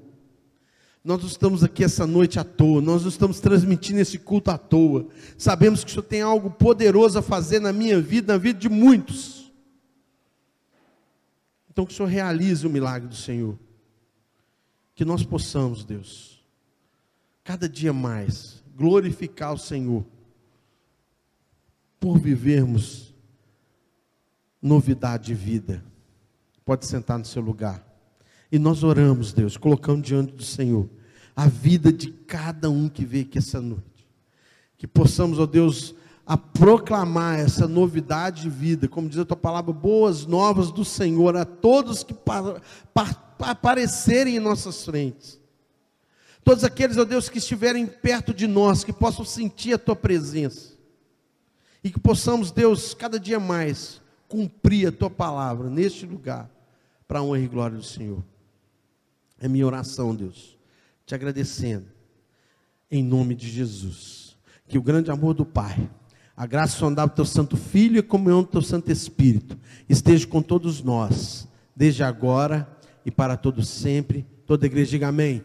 Nós 1.03 1.19
não 1.19 1.27
estamos 1.27 1.63
aqui 1.63 1.83
essa 1.83 2.07
noite 2.07 2.39
à 2.39 2.43
toa, 2.43 2.81
nós 2.81 3.03
não 3.03 3.09
estamos 3.09 3.39
transmitindo 3.39 3.99
esse 3.99 4.17
culto 4.17 4.49
à 4.49 4.57
toa. 4.57 5.07
Sabemos 5.37 5.83
que 5.83 5.91
o 5.91 5.93
Senhor 5.93 6.01
tem 6.01 6.23
algo 6.23 6.49
poderoso 6.49 7.19
a 7.19 7.21
fazer 7.21 7.59
na 7.59 7.71
minha 7.71 8.01
vida, 8.01 8.33
na 8.33 8.39
vida 8.39 8.57
de 8.57 8.67
muitos. 8.67 9.53
Então 11.69 11.85
que 11.85 11.93
o 11.93 11.95
Senhor 11.95 12.09
realize 12.09 12.65
o 12.65 12.71
milagre 12.71 13.07
do 13.07 13.15
Senhor. 13.15 13.55
Que 14.95 15.05
nós 15.05 15.23
possamos, 15.23 15.85
Deus, 15.85 16.43
cada 17.43 17.69
dia 17.69 17.93
mais 17.93 18.63
glorificar 18.75 19.53
o 19.53 19.59
Senhor 19.59 20.03
por 21.99 22.17
vivermos 22.17 23.13
novidade 24.59 25.27
de 25.27 25.35
vida. 25.35 25.83
Pode 26.69 26.85
sentar 26.85 27.17
no 27.17 27.25
seu 27.25 27.41
lugar. 27.41 27.83
E 28.51 28.59
nós 28.59 28.83
oramos, 28.83 29.33
Deus, 29.33 29.57
colocando 29.57 30.03
diante 30.03 30.33
do 30.33 30.43
Senhor 30.43 30.87
a 31.35 31.47
vida 31.47 31.91
de 31.91 32.11
cada 32.11 32.69
um 32.69 32.87
que 32.87 33.03
veio 33.03 33.25
aqui 33.25 33.39
essa 33.39 33.59
noite. 33.59 34.07
Que 34.77 34.85
possamos, 34.85 35.39
ó 35.39 35.47
Deus, 35.47 35.95
a 36.27 36.37
proclamar 36.37 37.39
essa 37.39 37.67
novidade 37.67 38.43
de 38.43 38.51
vida, 38.51 38.87
como 38.87 39.09
diz 39.09 39.17
a 39.17 39.25
tua 39.25 39.35
palavra, 39.35 39.73
boas 39.73 40.27
novas 40.27 40.71
do 40.71 40.85
Senhor 40.85 41.35
a 41.35 41.43
todos 41.43 42.03
que 42.03 42.15
aparecerem 43.39 44.35
em 44.35 44.39
nossas 44.39 44.85
frentes. 44.85 45.39
Todos 46.43 46.63
aqueles, 46.63 46.97
ó 46.97 47.03
Deus, 47.03 47.29
que 47.29 47.39
estiverem 47.39 47.87
perto 47.87 48.31
de 48.31 48.45
nós, 48.45 48.83
que 48.83 48.93
possam 48.93 49.25
sentir 49.25 49.73
a 49.73 49.79
tua 49.79 49.95
presença. 49.95 50.75
E 51.83 51.89
que 51.89 51.99
possamos, 51.99 52.51
Deus, 52.51 52.93
cada 52.93 53.19
dia 53.19 53.39
mais 53.39 53.99
cumprir 54.27 54.89
a 54.89 54.91
tua 54.91 55.09
palavra 55.09 55.67
neste 55.67 56.05
lugar, 56.05 56.47
para 57.09 57.19
a 57.19 57.23
honra 57.23 57.39
e 57.39 57.47
glória 57.47 57.75
do 57.75 57.83
Senhor. 57.83 58.23
É 59.39 59.47
minha 59.47 59.65
oração, 59.65 60.13
Deus, 60.13 60.55
te 61.07 61.15
agradecendo, 61.15 61.87
em 62.91 63.03
nome 63.03 63.33
de 63.33 63.49
Jesus, 63.49 64.37
que 64.67 64.77
o 64.77 64.81
grande 64.83 65.09
amor 65.09 65.33
do 65.33 65.43
Pai, 65.43 65.89
a 66.37 66.45
graça 66.45 66.77
sondável 66.77 67.11
do 67.11 67.15
teu 67.15 67.25
Santo 67.25 67.57
Filho 67.57 67.95
e 67.95 67.99
a 67.99 68.03
comunhão 68.03 68.43
do 68.43 68.49
teu 68.49 68.61
Santo 68.61 68.91
Espírito 68.91 69.57
esteja 69.89 70.27
com 70.27 70.39
todos 70.39 70.83
nós, 70.83 71.47
desde 71.75 72.03
agora 72.03 72.69
e 73.03 73.09
para 73.09 73.35
todos 73.35 73.67
sempre. 73.67 74.23
Toda 74.45 74.65
a 74.65 74.67
igreja 74.67 74.91
diga 74.91 75.07
amém. 75.07 75.43